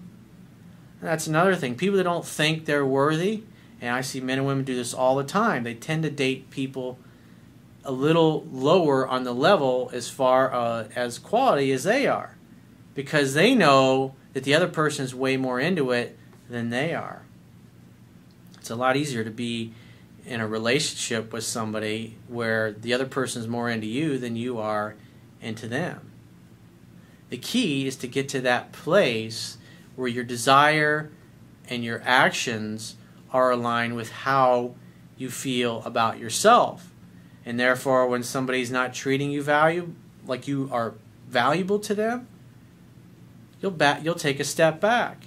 That's 1.01 1.27
another 1.27 1.55
thing. 1.55 1.75
People 1.75 1.97
that 1.99 2.05
don't 2.05 2.25
think 2.25 2.65
they're 2.65 2.85
worthy, 2.85 3.45
and 3.81 3.95
I 3.95 4.01
see 4.01 4.21
men 4.21 4.39
and 4.39 4.47
women 4.47 4.65
do 4.65 4.75
this 4.75 4.95
all 4.95 5.17
the 5.17 5.25
time, 5.25 5.65
they 5.65 5.75
tend 5.75 6.03
to 6.03 6.11
date 6.11 6.51
people 6.51 6.99
a 7.85 7.93
little 7.93 8.47
lower 8.51 9.07
on 9.07 9.25
the 9.25 9.35
level 9.35 9.91
as 9.93 10.09
far 10.09 10.53
uh, 10.53 10.89
as 10.97 11.19
quality 11.19 11.71
as 11.73 11.85
they 11.85 12.07
are 12.07 12.37
because 12.95 13.35
they 13.35 13.55
know 13.55 14.15
that 14.33 14.45
the 14.45 14.55
other 14.55 14.69
person 14.69 15.05
is 15.05 15.15
way 15.15 15.37
more 15.37 15.61
into 15.61 15.91
it 15.91 16.19
than 16.49 16.71
they 16.71 16.95
are. 16.95 17.23
It's 18.59 18.71
a 18.71 18.77
lot 18.77 18.97
easier 18.97 19.25
to 19.25 19.31
be 19.31 19.75
in 20.27 20.41
a 20.41 20.47
relationship 20.47 21.33
with 21.33 21.45
somebody 21.45 22.17
where 22.29 22.73
the 22.73 22.95
other 22.95 23.07
person 23.07 23.43
is 23.43 23.49
more 23.49 23.69
into 23.69 23.87
you 23.87 24.19
than 24.19 24.37
you 24.37 24.59
are 24.59 24.97
into 25.41 25.69
them. 25.69 26.11
The 27.29 27.37
key 27.37 27.87
is 27.87 27.97
to 27.97 28.07
get 28.07 28.29
to 28.31 28.41
that 28.43 28.73
place 28.73 29.59
where 29.97 30.09
your 30.09 30.25
desire 30.25 31.11
and 31.69 31.85
your 31.85 32.03
actions 32.05 32.97
are 33.31 33.51
aligned 33.51 33.97
with 33.97 34.11
how 34.11 34.75
you 35.17 35.31
feel 35.31 35.83
about 35.85 36.19
yourself. 36.19 36.91
And 37.45 37.61
therefore, 37.61 38.07
when 38.07 38.23
somebody's 38.23 38.71
not 38.71 38.95
treating 38.95 39.31
you 39.31 39.43
value 39.43 39.95
like 40.27 40.49
you 40.49 40.69
are 40.73 40.95
valuable 41.29 41.79
to 41.81 41.95
them, 41.95 42.27
you'll 43.61 43.71
back, 43.71 44.03
you'll 44.05 44.15
take 44.15 44.41
a 44.41 44.45
step 44.45 44.81
back. 44.81 45.25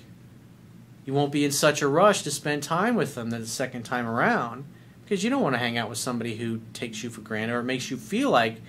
You 1.06 1.14
won't 1.14 1.32
be 1.32 1.46
in 1.46 1.52
such 1.52 1.82
a 1.82 1.88
rush 1.88 2.24
to 2.24 2.32
spend 2.32 2.64
time 2.64 2.96
with 2.96 3.16
them 3.16 3.30
the 3.30 3.46
second 3.46 3.84
time 3.84 4.08
around 4.08 4.66
because 5.08 5.24
you 5.24 5.30
don't 5.30 5.42
want 5.42 5.56
to 5.56 5.60
hang 5.60 5.78
out 5.78 5.88
with 5.88 5.98
somebody 5.98 6.36
who 6.36 6.60
takes 6.74 7.02
you 7.02 7.10
for 7.10 7.22
granted 7.22 7.54
or 7.54 7.64
makes 7.64 7.90
you 7.90 7.96
feel 7.96 8.30
like 8.30 8.62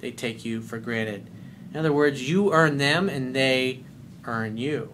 they 0.00 0.10
take 0.10 0.44
you 0.44 0.60
for 0.60 0.78
granted. 0.78 1.30
In 1.72 1.78
other 1.78 1.94
words, 1.94 2.28
you 2.28 2.52
earn 2.52 2.76
them 2.76 3.08
and 3.08 3.34
they 3.34 3.84
earn 4.24 4.58
you. 4.58 4.92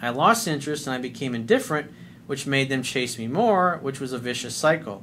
I 0.00 0.10
lost 0.10 0.46
interest 0.46 0.86
and 0.86 0.94
I 0.94 0.98
became 0.98 1.34
indifferent, 1.34 1.90
which 2.28 2.46
made 2.46 2.68
them 2.68 2.84
chase 2.84 3.18
me 3.18 3.26
more, 3.26 3.80
which 3.82 3.98
was 3.98 4.12
a 4.12 4.18
vicious 4.18 4.54
cycle. 4.54 5.02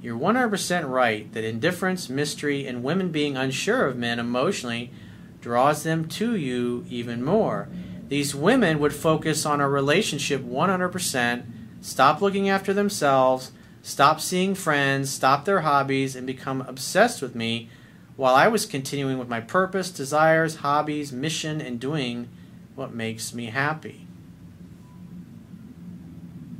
You're 0.00 0.16
100% 0.16 0.88
right 0.88 1.32
that 1.32 1.42
indifference, 1.42 2.08
mystery, 2.08 2.68
and 2.68 2.84
women 2.84 3.10
being 3.10 3.36
unsure 3.36 3.86
of 3.86 3.96
men 3.96 4.20
emotionally 4.20 4.92
draws 5.40 5.82
them 5.82 6.06
to 6.06 6.36
you 6.36 6.86
even 6.88 7.24
more. 7.24 7.68
These 8.08 8.32
women 8.32 8.78
would 8.78 8.94
focus 8.94 9.44
on 9.44 9.60
a 9.60 9.68
relationship 9.68 10.42
100%, 10.42 11.46
stop 11.80 12.20
looking 12.20 12.48
after 12.48 12.72
themselves, 12.72 13.52
stop 13.82 14.20
seeing 14.20 14.54
friends, 14.54 15.10
stop 15.10 15.44
their 15.44 15.60
hobbies, 15.60 16.16
and 16.16 16.26
become 16.26 16.62
obsessed 16.62 17.22
with 17.22 17.34
me 17.34 17.68
while 18.16 18.34
I 18.34 18.48
was 18.48 18.66
continuing 18.66 19.18
with 19.18 19.28
my 19.28 19.40
purpose, 19.40 19.90
desires, 19.90 20.56
hobbies, 20.56 21.12
mission, 21.12 21.60
and 21.60 21.78
doing 21.78 22.28
what 22.74 22.94
makes 22.94 23.34
me 23.34 23.46
happy. 23.46 24.06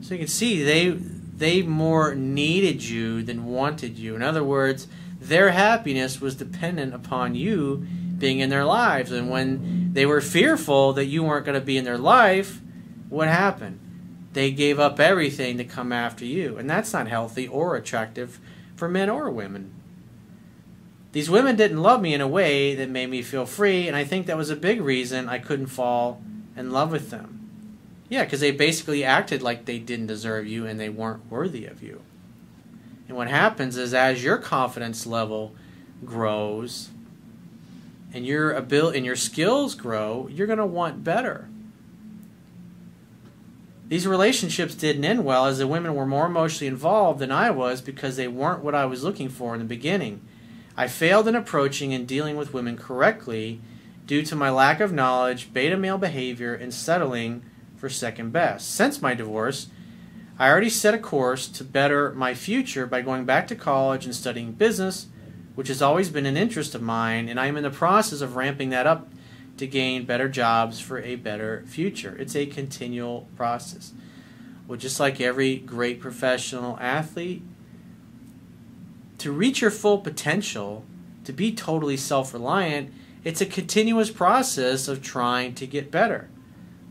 So 0.03 0.15
you 0.15 0.19
can 0.19 0.29
see 0.29 0.63
they 0.63 0.91
they 0.91 1.63
more 1.63 2.15
needed 2.15 2.85
you 2.85 3.23
than 3.23 3.47
wanted 3.47 3.99
you. 3.99 4.15
In 4.15 4.23
other 4.23 4.45
words, 4.45 4.87
their 5.21 5.51
happiness 5.51 6.21
was 6.21 6.35
dependent 6.35 6.95
upon 6.95 7.35
you 7.35 7.87
being 8.19 8.39
in 8.39 8.49
their 8.49 8.65
lives. 8.65 9.11
And 9.11 9.29
when 9.29 9.93
they 9.93 10.07
were 10.07 10.21
fearful 10.21 10.93
that 10.95 11.07
you 11.07 11.23
weren't 11.23 11.45
going 11.45 11.59
to 11.59 11.65
be 11.65 11.77
in 11.77 11.85
their 11.85 11.99
life, 11.99 12.61
what 13.09 13.29
happened? 13.29 13.81
They 14.37 14.51
gave 14.51 14.79
up 14.79 15.01
everything 15.01 15.57
to 15.57 15.64
come 15.64 15.94
after 15.94 16.27
you. 16.27 16.59
And 16.59 16.68
that's 16.68 16.92
not 16.92 17.09
healthy 17.09 17.49
or 17.49 17.75
attractive 17.75 18.38
for 18.75 18.87
men 18.87 19.09
or 19.09 19.31
women. 19.31 19.72
These 21.12 21.31
women 21.31 21.57
didn't 21.57 21.81
love 21.81 22.03
me 22.03 22.12
in 22.12 22.20
a 22.20 22.29
way 22.29 22.75
that 22.75 22.90
made 22.90 23.09
me 23.09 23.22
feel 23.22 23.46
free, 23.46 23.88
and 23.88 23.96
I 23.96 24.05
think 24.05 24.27
that 24.27 24.37
was 24.37 24.51
a 24.51 24.55
big 24.55 24.83
reason 24.83 25.27
I 25.27 25.38
couldn't 25.38 25.68
fall 25.68 26.20
in 26.55 26.70
love 26.70 26.92
with 26.92 27.09
them. 27.09 27.49
Yeah, 28.11 28.25
because 28.25 28.40
they 28.40 28.51
basically 28.51 29.03
acted 29.03 29.40
like 29.40 29.64
they 29.64 29.79
didn't 29.79 30.09
deserve 30.09 30.46
you 30.46 30.66
and 30.66 30.79
they 30.79 30.90
weren't 30.90 31.31
worthy 31.31 31.64
of 31.64 31.83
you. 31.83 32.03
And 33.09 33.16
what 33.16 33.29
happens 33.29 33.79
is 33.79 33.94
as 33.94 34.22
your 34.22 34.37
confidence 34.37 35.07
level 35.07 35.55
grows, 36.05 36.90
and 38.12 38.27
your 38.27 38.53
ability 38.53 38.99
and 38.99 39.07
your 39.07 39.16
skills 39.16 39.75
grow, 39.75 40.29
you're 40.31 40.46
going 40.46 40.59
to 40.59 40.66
want 40.66 41.03
better. 41.03 41.49
These 43.88 44.07
relationships 44.07 44.75
didn't 44.75 45.05
end 45.05 45.25
well 45.25 45.46
as 45.46 45.59
the 45.59 45.66
women 45.66 45.94
were 45.94 46.07
more 46.07 46.27
emotionally 46.27 46.66
involved 46.66 47.20
than 47.20 47.31
I 47.31 47.51
was 47.51 47.81
because 47.81 48.16
they 48.16 48.29
weren't 48.29 48.64
what 48.64 48.75
I 48.75 48.85
was 48.85 49.05
looking 49.05 49.29
for 49.29 49.55
in 49.55 49.61
the 49.61 49.66
beginning. 49.66 50.20
I 50.77 50.88
failed 50.88 51.29
in 51.29 51.35
approaching 51.35 51.94
and 51.94 52.07
dealing 52.07 52.37
with 52.37 52.53
women 52.53 52.77
correctly 52.77 53.61
due 54.07 54.22
to 54.22 54.37
my 54.37 54.51
lack 54.51 54.81
of 54.81 54.92
knowledge, 54.92 55.53
beta 55.53 55.77
male 55.77 55.99
behavior, 55.99 56.55
and 56.55 56.75
settling 56.75 57.42
for 57.77 57.88
second 57.88 58.33
best. 58.33 58.75
Since 58.75 59.03
my 59.03 59.14
divorce, 59.14 59.68
I 60.38 60.49
already 60.51 60.70
set 60.70 60.94
a 60.94 60.99
course 60.99 61.49
to 61.49 61.64
better 61.64 62.12
my 62.12 62.35
future 62.35 62.87
by 62.87 63.03
going 63.03 63.25
back 63.25 63.46
to 63.49 63.57
college 63.57 64.05
and 64.05 64.14
studying 64.14 64.53
business 64.53 65.07
which 65.57 65.68
has 65.68 65.83
always 65.83 66.11
been 66.11 66.27
an 66.27 66.37
interest 66.37 66.75
of 66.75 66.83
mine, 66.83 67.29
and 67.29 67.40
I 67.40 67.46
am 67.46 67.57
in 67.57 67.64
the 67.64 67.70
process 67.70 68.20
of 68.20 68.37
ramping 68.37 68.70
that 68.70 68.87
up 68.87 69.09
to 69.57 69.66
gain 69.66 70.05
better 70.05 70.29
jobs 70.29 70.81
for 70.81 70.99
a 71.01 71.16
better 71.16 71.64
future. 71.66 72.16
It's 72.19 72.37
a 72.37 72.47
continual 72.47 73.27
process. 73.37 73.92
Well, 74.66 74.79
just 74.79 75.01
like 75.01 75.21
every 75.21 75.57
great 75.57 76.01
professional 76.01 76.79
athlete, 76.81 77.42
to 79.19 79.33
reach 79.33 79.61
your 79.61 79.71
full 79.71 79.99
potential, 79.99 80.85
to 81.25 81.33
be 81.33 81.53
totally 81.53 81.97
self 81.97 82.33
reliant, 82.33 82.92
it's 83.25 83.40
a 83.40 83.47
continuous 83.47 84.11
process 84.11 84.88
of 84.88 85.03
trying 85.03 85.55
to 85.55 85.66
get 85.66 85.90
better. 85.90 86.29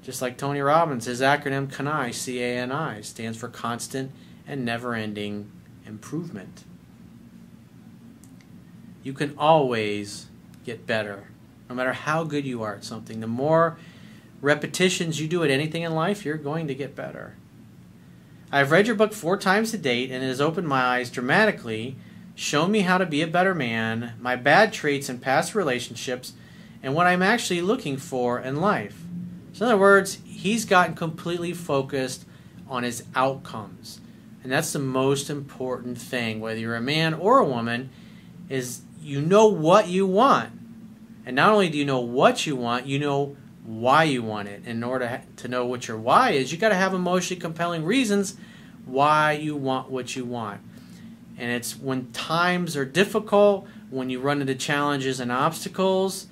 Just 0.02 0.22
like 0.22 0.38
Tony 0.38 0.62
Robbins, 0.62 1.06
his 1.06 1.22
acronym 1.22 1.72
CANI, 1.72 2.12
C 2.12 2.42
A 2.42 2.58
N 2.58 2.72
I, 2.72 3.02
stands 3.02 3.38
for 3.38 3.48
constant 3.48 4.12
and 4.48 4.64
never 4.66 4.94
ending 4.94 5.52
improvement 5.86 6.64
you 9.06 9.14
can 9.14 9.36
always 9.38 10.26
get 10.66 10.88
better, 10.88 11.28
no 11.70 11.76
matter 11.76 11.94
how 11.94 12.24
good 12.24 12.46
you 12.46 12.64
are 12.64 12.76
at 12.76 12.84
something. 12.84 13.20
The 13.20 13.28
more 13.28 13.78
repetitions 14.42 15.20
you 15.20 15.28
do 15.28 15.44
at 15.44 15.50
anything 15.50 15.84
in 15.84 15.94
life, 15.94 16.26
you're 16.26 16.38
going 16.38 16.68
to 16.68 16.76
get 16.76 16.96
better. 16.96 17.36
I've 18.52 18.72
read 18.72 18.88
your 18.88 18.96
book 18.96 19.14
four 19.14 19.38
times 19.38 19.72
to 19.72 19.78
date, 19.78 20.12
and 20.12 20.24
it 20.24 20.28
has 20.28 20.40
opened 20.40 20.68
my 20.68 20.82
eyes 20.82 21.10
dramatically, 21.10 21.96
shown 22.36 22.72
me 22.72 22.82
how 22.82 22.98
to 22.98 23.06
be 23.06 23.22
a 23.22 23.28
better 23.28 23.56
man, 23.56 24.14
my 24.20 24.36
bad 24.36 24.72
traits 24.72 25.10
and 25.10 25.22
past 25.22 25.56
relationships, 25.56 26.34
and 26.84 26.94
what 26.94 27.08
I'm 27.08 27.24
actually 27.24 27.62
looking 27.62 27.98
for 27.98 28.40
in 28.40 28.58
life. 28.58 29.02
So, 29.54 29.66
in 29.66 29.72
other 29.72 29.82
words, 29.82 30.20
he's 30.26 30.66
gotten 30.66 30.96
completely 30.96 31.54
focused 31.54 32.26
on 32.68 32.84
his 32.84 33.04
outcomes. 33.16 34.00
And 34.44 34.52
that's 34.52 34.74
the 34.74 34.80
most 34.80 35.30
important 35.30 35.98
thing, 35.98 36.40
whether 36.40 36.60
you're 36.60 36.76
a 36.76 36.82
man 36.82 37.16
or 37.16 37.40
a 37.40 37.46
woman, 37.46 37.90
is 38.48 38.82
you 39.02 39.22
know 39.22 39.48
what 39.48 39.88
you 39.88 40.06
want. 40.06 40.52
And 41.26 41.36
not 41.36 41.52
only 41.52 41.70
do 41.70 41.78
you 41.78 41.86
know 41.86 42.00
what 42.00 42.46
you 42.46 42.56
want, 42.56 42.86
you 42.86 43.00
know 43.00 43.36
why 43.64 44.04
you 44.04 44.22
want 44.22 44.48
it. 44.48 44.66
In 44.66 44.84
order 44.84 45.22
to 45.38 45.48
know 45.48 45.66
what 45.66 45.88
your 45.88 45.98
why 45.98 46.32
is, 46.32 46.52
you 46.52 46.58
got 46.58 46.70
to 46.70 46.76
have 46.76 46.94
emotionally 46.94 47.40
compelling 47.40 47.84
reasons 47.84 48.36
why 48.86 49.32
you 49.32 49.56
want 49.56 49.90
what 49.90 50.16
you 50.16 50.24
want. 50.24 50.62
And 51.38 51.52
it's 51.52 51.76
when 51.76 52.12
times 52.12 52.78
are 52.78 52.86
difficult, 52.86 53.68
when 53.90 54.10
you 54.10 54.20
run 54.20 54.40
into 54.40 54.56
challenges 54.56 55.20
and 55.20 55.32
obstacles, 55.32 56.28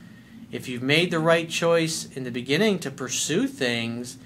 if 0.52 0.68
you've 0.68 0.84
made 0.84 1.10
the 1.10 1.20
right 1.20 1.50
choice 1.50 2.06
in 2.16 2.24
the 2.24 2.32
beginning 2.32 2.78
to 2.80 2.92
pursue 2.92 3.48
things 3.48 4.18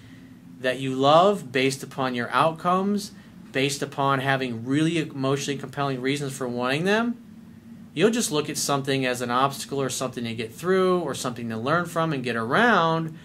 that 0.60 0.80
you 0.80 0.94
love 0.94 1.52
based 1.52 1.84
upon 1.84 2.14
your 2.14 2.30
outcomes, 2.32 3.12
based 3.54 3.82
upon 3.82 4.20
having 4.20 4.66
really 4.66 4.98
emotionally 4.98 5.58
compelling 5.58 6.02
reasons 6.02 6.36
for 6.36 6.48
wanting 6.48 6.84
them, 6.84 7.18
You'll 7.98 8.12
just 8.12 8.32
look 8.32 8.48
at 8.48 8.58
something 8.58 9.08
as 9.08 9.22
an 9.22 9.32
obstacle 9.32 9.82
or 9.82 9.90
something 9.90 10.24
to 10.26 10.36
get 10.36 10.54
through 10.54 11.00
or 11.00 11.16
something 11.16 11.50
to 11.50 11.58
learn 11.58 11.88
from 11.88 12.14
and 12.14 12.24
get 12.24 12.36
around. 12.36 13.18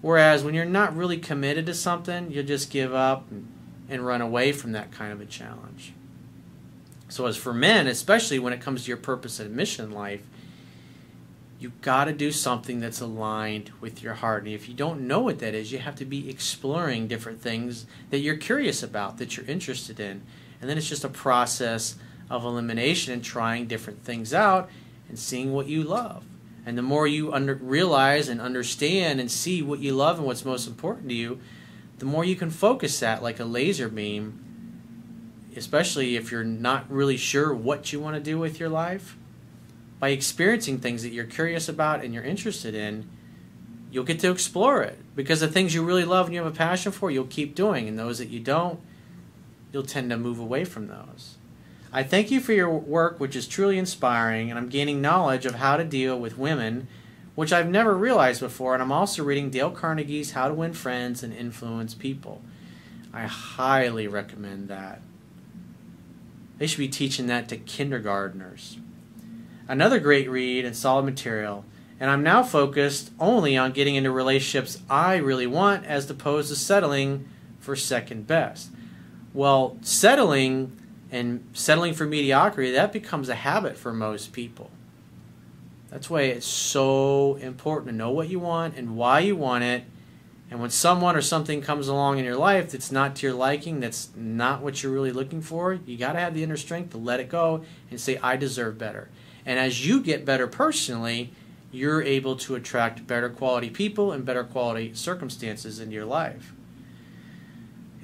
Whereas 0.00 0.42
when 0.42 0.54
you're 0.54 0.64
not 0.64 0.96
really 0.96 1.18
committed 1.18 1.66
to 1.66 1.74
something, 1.74 2.30
you'll 2.30 2.46
just 2.46 2.70
give 2.70 2.94
up 2.94 3.30
and, 3.90 4.06
run 4.06 4.22
away 4.22 4.52
from 4.52 4.72
that 4.72 4.90
kind 4.90 5.12
of 5.12 5.20
a 5.20 5.26
challenge. 5.26 5.92
So, 7.10 7.26
as 7.26 7.36
for 7.36 7.52
men, 7.52 7.86
especially 7.86 8.38
when 8.38 8.54
it 8.54 8.62
comes 8.62 8.84
to 8.84 8.88
your 8.88 8.96
purpose 8.96 9.40
and 9.40 9.54
mission 9.54 9.84
in 9.84 9.90
life, 9.90 10.22
you've 11.58 11.82
got 11.82 12.06
to 12.06 12.14
do 12.14 12.32
something 12.32 12.80
that's 12.80 13.02
aligned 13.02 13.72
with 13.82 14.02
your 14.02 14.14
heart. 14.14 14.44
And 14.44 14.54
if 14.54 14.70
you 14.70 14.74
don't 14.74 15.06
know 15.06 15.20
what 15.20 15.40
that 15.40 15.54
is, 15.54 15.70
you 15.70 15.80
have 15.80 15.96
to 15.96 16.06
be 16.06 16.30
exploring 16.30 17.08
different 17.08 17.42
things 17.42 17.84
that 18.08 18.20
you're 18.20 18.38
curious 18.38 18.82
about, 18.82 19.18
that 19.18 19.36
you're 19.36 19.44
interested 19.44 20.00
in. 20.00 20.22
And 20.62 20.70
then 20.70 20.78
it's 20.78 20.88
just 20.88 21.04
a 21.04 21.10
process 21.10 21.96
of 22.30 22.44
elimination 22.44 23.12
and 23.12 23.22
trying 23.22 23.66
different 23.66 24.04
things 24.04 24.32
out 24.32 24.68
and 25.08 25.18
seeing 25.18 25.52
what 25.52 25.66
you 25.66 25.82
love. 25.82 26.24
And 26.66 26.78
the 26.78 26.82
more 26.82 27.06
you 27.06 27.32
under, 27.32 27.54
realize 27.54 28.28
and 28.28 28.40
understand 28.40 29.20
and 29.20 29.30
see 29.30 29.62
what 29.62 29.80
you 29.80 29.94
love 29.94 30.18
and 30.18 30.26
what's 30.26 30.44
most 30.44 30.66
important 30.66 31.08
to 31.10 31.14
you, 31.14 31.40
the 31.98 32.06
more 32.06 32.24
you 32.24 32.36
can 32.36 32.50
focus 32.50 33.00
that 33.00 33.22
like 33.22 33.38
a 33.38 33.44
laser 33.44 33.88
beam, 33.88 34.40
especially 35.56 36.16
if 36.16 36.32
you're 36.32 36.42
not 36.42 36.90
really 36.90 37.16
sure 37.16 37.54
what 37.54 37.92
you 37.92 38.00
want 38.00 38.16
to 38.16 38.20
do 38.20 38.38
with 38.38 38.58
your 38.58 38.68
life. 38.68 39.16
By 40.00 40.08
experiencing 40.08 40.78
things 40.78 41.02
that 41.02 41.10
you're 41.10 41.24
curious 41.24 41.68
about 41.68 42.04
and 42.04 42.12
you're 42.12 42.24
interested 42.24 42.74
in, 42.74 43.08
you'll 43.90 44.04
get 44.04 44.18
to 44.20 44.30
explore 44.30 44.82
it. 44.82 44.98
Because 45.14 45.40
the 45.40 45.48
things 45.48 45.74
you 45.74 45.84
really 45.84 46.04
love 46.04 46.26
and 46.26 46.34
you 46.34 46.42
have 46.42 46.52
a 46.52 46.56
passion 46.56 46.90
for, 46.92 47.10
you'll 47.10 47.24
keep 47.24 47.54
doing. 47.54 47.88
And 47.88 47.98
those 47.98 48.18
that 48.18 48.28
you 48.28 48.40
don't, 48.40 48.80
you'll 49.72 49.84
tend 49.84 50.10
to 50.10 50.16
move 50.16 50.38
away 50.40 50.64
from 50.64 50.88
those. 50.88 51.36
I 51.94 52.02
thank 52.02 52.32
you 52.32 52.40
for 52.40 52.52
your 52.52 52.70
work, 52.70 53.20
which 53.20 53.36
is 53.36 53.46
truly 53.46 53.78
inspiring, 53.78 54.50
and 54.50 54.58
I'm 54.58 54.68
gaining 54.68 55.00
knowledge 55.00 55.46
of 55.46 55.54
how 55.54 55.76
to 55.76 55.84
deal 55.84 56.18
with 56.18 56.36
women, 56.36 56.88
which 57.36 57.52
I've 57.52 57.68
never 57.68 57.96
realized 57.96 58.40
before. 58.40 58.74
And 58.74 58.82
I'm 58.82 58.90
also 58.90 59.22
reading 59.22 59.48
Dale 59.48 59.70
Carnegie's 59.70 60.32
How 60.32 60.48
to 60.48 60.54
Win 60.54 60.72
Friends 60.72 61.22
and 61.22 61.32
Influence 61.32 61.94
People. 61.94 62.42
I 63.12 63.26
highly 63.26 64.08
recommend 64.08 64.66
that. 64.66 65.02
They 66.58 66.66
should 66.66 66.78
be 66.78 66.88
teaching 66.88 67.28
that 67.28 67.48
to 67.50 67.56
kindergartners. 67.56 68.78
Another 69.68 70.00
great 70.00 70.28
read 70.28 70.64
and 70.64 70.74
solid 70.74 71.04
material, 71.04 71.64
and 72.00 72.10
I'm 72.10 72.24
now 72.24 72.42
focused 72.42 73.12
only 73.20 73.56
on 73.56 73.70
getting 73.70 73.94
into 73.94 74.10
relationships 74.10 74.82
I 74.90 75.14
really 75.14 75.46
want 75.46 75.86
as 75.86 76.10
opposed 76.10 76.48
to 76.48 76.56
settling 76.56 77.28
for 77.60 77.76
second 77.76 78.26
best. 78.26 78.70
Well, 79.32 79.78
settling 79.80 80.76
and 81.14 81.48
settling 81.52 81.94
for 81.94 82.06
mediocrity, 82.06 82.72
that 82.72 82.92
becomes 82.92 83.28
a 83.28 83.36
habit 83.36 83.78
for 83.78 83.92
most 83.92 84.32
people. 84.32 84.68
That's 85.88 86.10
why 86.10 86.22
it's 86.22 86.44
so 86.44 87.36
important 87.36 87.92
to 87.92 87.96
know 87.96 88.10
what 88.10 88.28
you 88.28 88.40
want 88.40 88.76
and 88.76 88.96
why 88.96 89.20
you 89.20 89.36
want 89.36 89.62
it 89.62 89.84
And 90.50 90.60
when 90.60 90.70
someone 90.70 91.16
or 91.16 91.20
something 91.20 91.60
comes 91.62 91.88
along 91.88 92.18
in 92.18 92.24
your 92.24 92.36
life 92.36 92.70
that's 92.70 92.92
not 92.92 93.16
to 93.16 93.26
your 93.26 93.34
liking, 93.34 93.80
that's 93.80 94.10
not 94.14 94.62
what 94.62 94.82
you're 94.82 94.92
really 94.92 95.12
looking 95.12 95.40
for, 95.40 95.72
you 95.74 95.96
got 95.96 96.12
to 96.12 96.20
have 96.20 96.34
the 96.34 96.42
inner 96.42 96.56
strength 96.56 96.90
to 96.90 96.98
let 96.98 97.20
it 97.20 97.28
go 97.28 97.64
and 97.90 98.00
say, 98.00 98.18
I 98.18 98.36
deserve 98.36 98.78
better. 98.78 99.08
And 99.46 99.58
as 99.58 99.86
you 99.86 100.00
get 100.00 100.24
better 100.24 100.46
personally, 100.46 101.32
you're 101.72 102.02
able 102.02 102.36
to 102.36 102.54
attract 102.54 103.06
better 103.06 103.28
quality 103.28 103.68
people 103.68 104.12
and 104.12 104.24
better 104.24 104.44
quality 104.44 104.94
circumstances 104.94 105.80
into 105.80 105.94
your 105.94 106.04
life. 106.04 106.52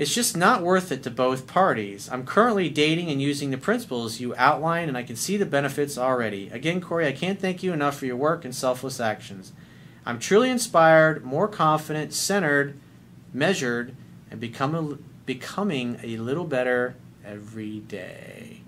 It's 0.00 0.14
just 0.14 0.34
not 0.34 0.62
worth 0.62 0.90
it 0.90 1.02
to 1.02 1.10
both 1.10 1.46
parties. 1.46 2.08
I'm 2.10 2.24
currently 2.24 2.70
dating 2.70 3.10
and 3.10 3.20
using 3.20 3.50
the 3.50 3.58
principles 3.58 4.18
you 4.18 4.34
outlined, 4.34 4.88
and 4.88 4.96
I 4.96 5.02
can 5.02 5.14
see 5.14 5.36
the 5.36 5.44
benefits 5.44 5.98
already. 5.98 6.48
Again, 6.48 6.80
Corey, 6.80 7.06
I 7.06 7.12
can't 7.12 7.38
thank 7.38 7.62
you 7.62 7.74
enough 7.74 7.98
for 7.98 8.06
your 8.06 8.16
work 8.16 8.46
and 8.46 8.54
selfless 8.54 8.98
actions. 8.98 9.52
I'm 10.06 10.18
truly 10.18 10.48
inspired, 10.48 11.22
more 11.22 11.48
confident, 11.48 12.14
centered, 12.14 12.78
measured, 13.34 13.94
and 14.30 14.40
become 14.40 14.74
a, 14.74 14.96
becoming 15.26 16.00
a 16.02 16.16
little 16.16 16.46
better 16.46 16.96
every 17.22 17.80
day. 17.80 18.62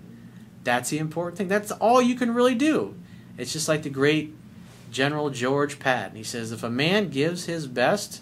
That's 0.63 0.91
the 0.91 0.99
important 0.99 1.39
thing. 1.39 1.47
That's 1.47 1.71
all 1.71 1.99
you 1.99 2.13
can 2.13 2.35
really 2.35 2.53
do. 2.53 2.93
It's 3.39 3.53
just 3.53 3.67
like 3.67 3.81
the 3.81 3.89
great 3.89 4.35
General 4.91 5.31
George 5.31 5.79
Patton. 5.79 6.15
He 6.15 6.23
says, 6.23 6.51
if 6.51 6.61
a 6.61 6.69
man 6.69 7.09
gives 7.09 7.45
his 7.45 7.65
best, 7.65 8.21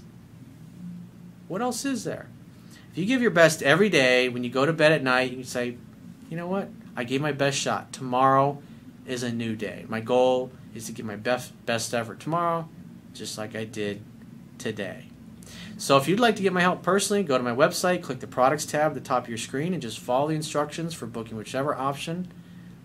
what 1.49 1.61
else 1.61 1.83
is 1.83 2.05
there? 2.05 2.29
If 2.91 2.97
you 2.97 3.05
give 3.05 3.21
your 3.21 3.31
best 3.31 3.63
every 3.63 3.89
day, 3.89 4.27
when 4.27 4.43
you 4.43 4.49
go 4.49 4.65
to 4.65 4.73
bed 4.73 4.91
at 4.91 5.01
night, 5.01 5.31
you 5.31 5.37
can 5.37 5.45
say, 5.45 5.77
you 6.29 6.35
know 6.35 6.47
what? 6.47 6.67
I 6.93 7.05
gave 7.05 7.21
my 7.21 7.31
best 7.31 7.57
shot. 7.57 7.93
Tomorrow 7.93 8.61
is 9.05 9.23
a 9.23 9.31
new 9.31 9.55
day. 9.55 9.85
My 9.87 10.01
goal 10.01 10.51
is 10.75 10.87
to 10.87 10.91
give 10.91 11.05
my 11.05 11.15
best 11.15 11.53
best 11.65 11.93
effort 11.93 12.19
tomorrow, 12.19 12.67
just 13.13 13.37
like 13.37 13.55
I 13.55 13.63
did 13.63 14.01
today. 14.57 15.05
So 15.77 15.95
if 15.95 16.09
you'd 16.09 16.19
like 16.19 16.35
to 16.35 16.41
get 16.41 16.51
my 16.51 16.59
help 16.59 16.83
personally, 16.83 17.23
go 17.23 17.37
to 17.37 17.43
my 17.43 17.55
website, 17.55 18.03
click 18.03 18.19
the 18.19 18.27
products 18.27 18.65
tab 18.65 18.91
at 18.91 18.93
the 18.93 18.99
top 18.99 19.23
of 19.23 19.29
your 19.29 19.37
screen, 19.37 19.71
and 19.71 19.81
just 19.81 19.99
follow 19.99 20.27
the 20.27 20.35
instructions 20.35 20.93
for 20.93 21.05
booking 21.05 21.37
whichever 21.37 21.73
option 21.73 22.31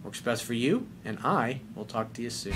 works 0.05 0.21
best 0.21 0.45
for 0.45 0.55
you. 0.55 0.87
And 1.05 1.19
I 1.25 1.63
will 1.75 1.85
talk 1.85 2.13
to 2.13 2.23
you 2.23 2.31
soon. 2.31 2.55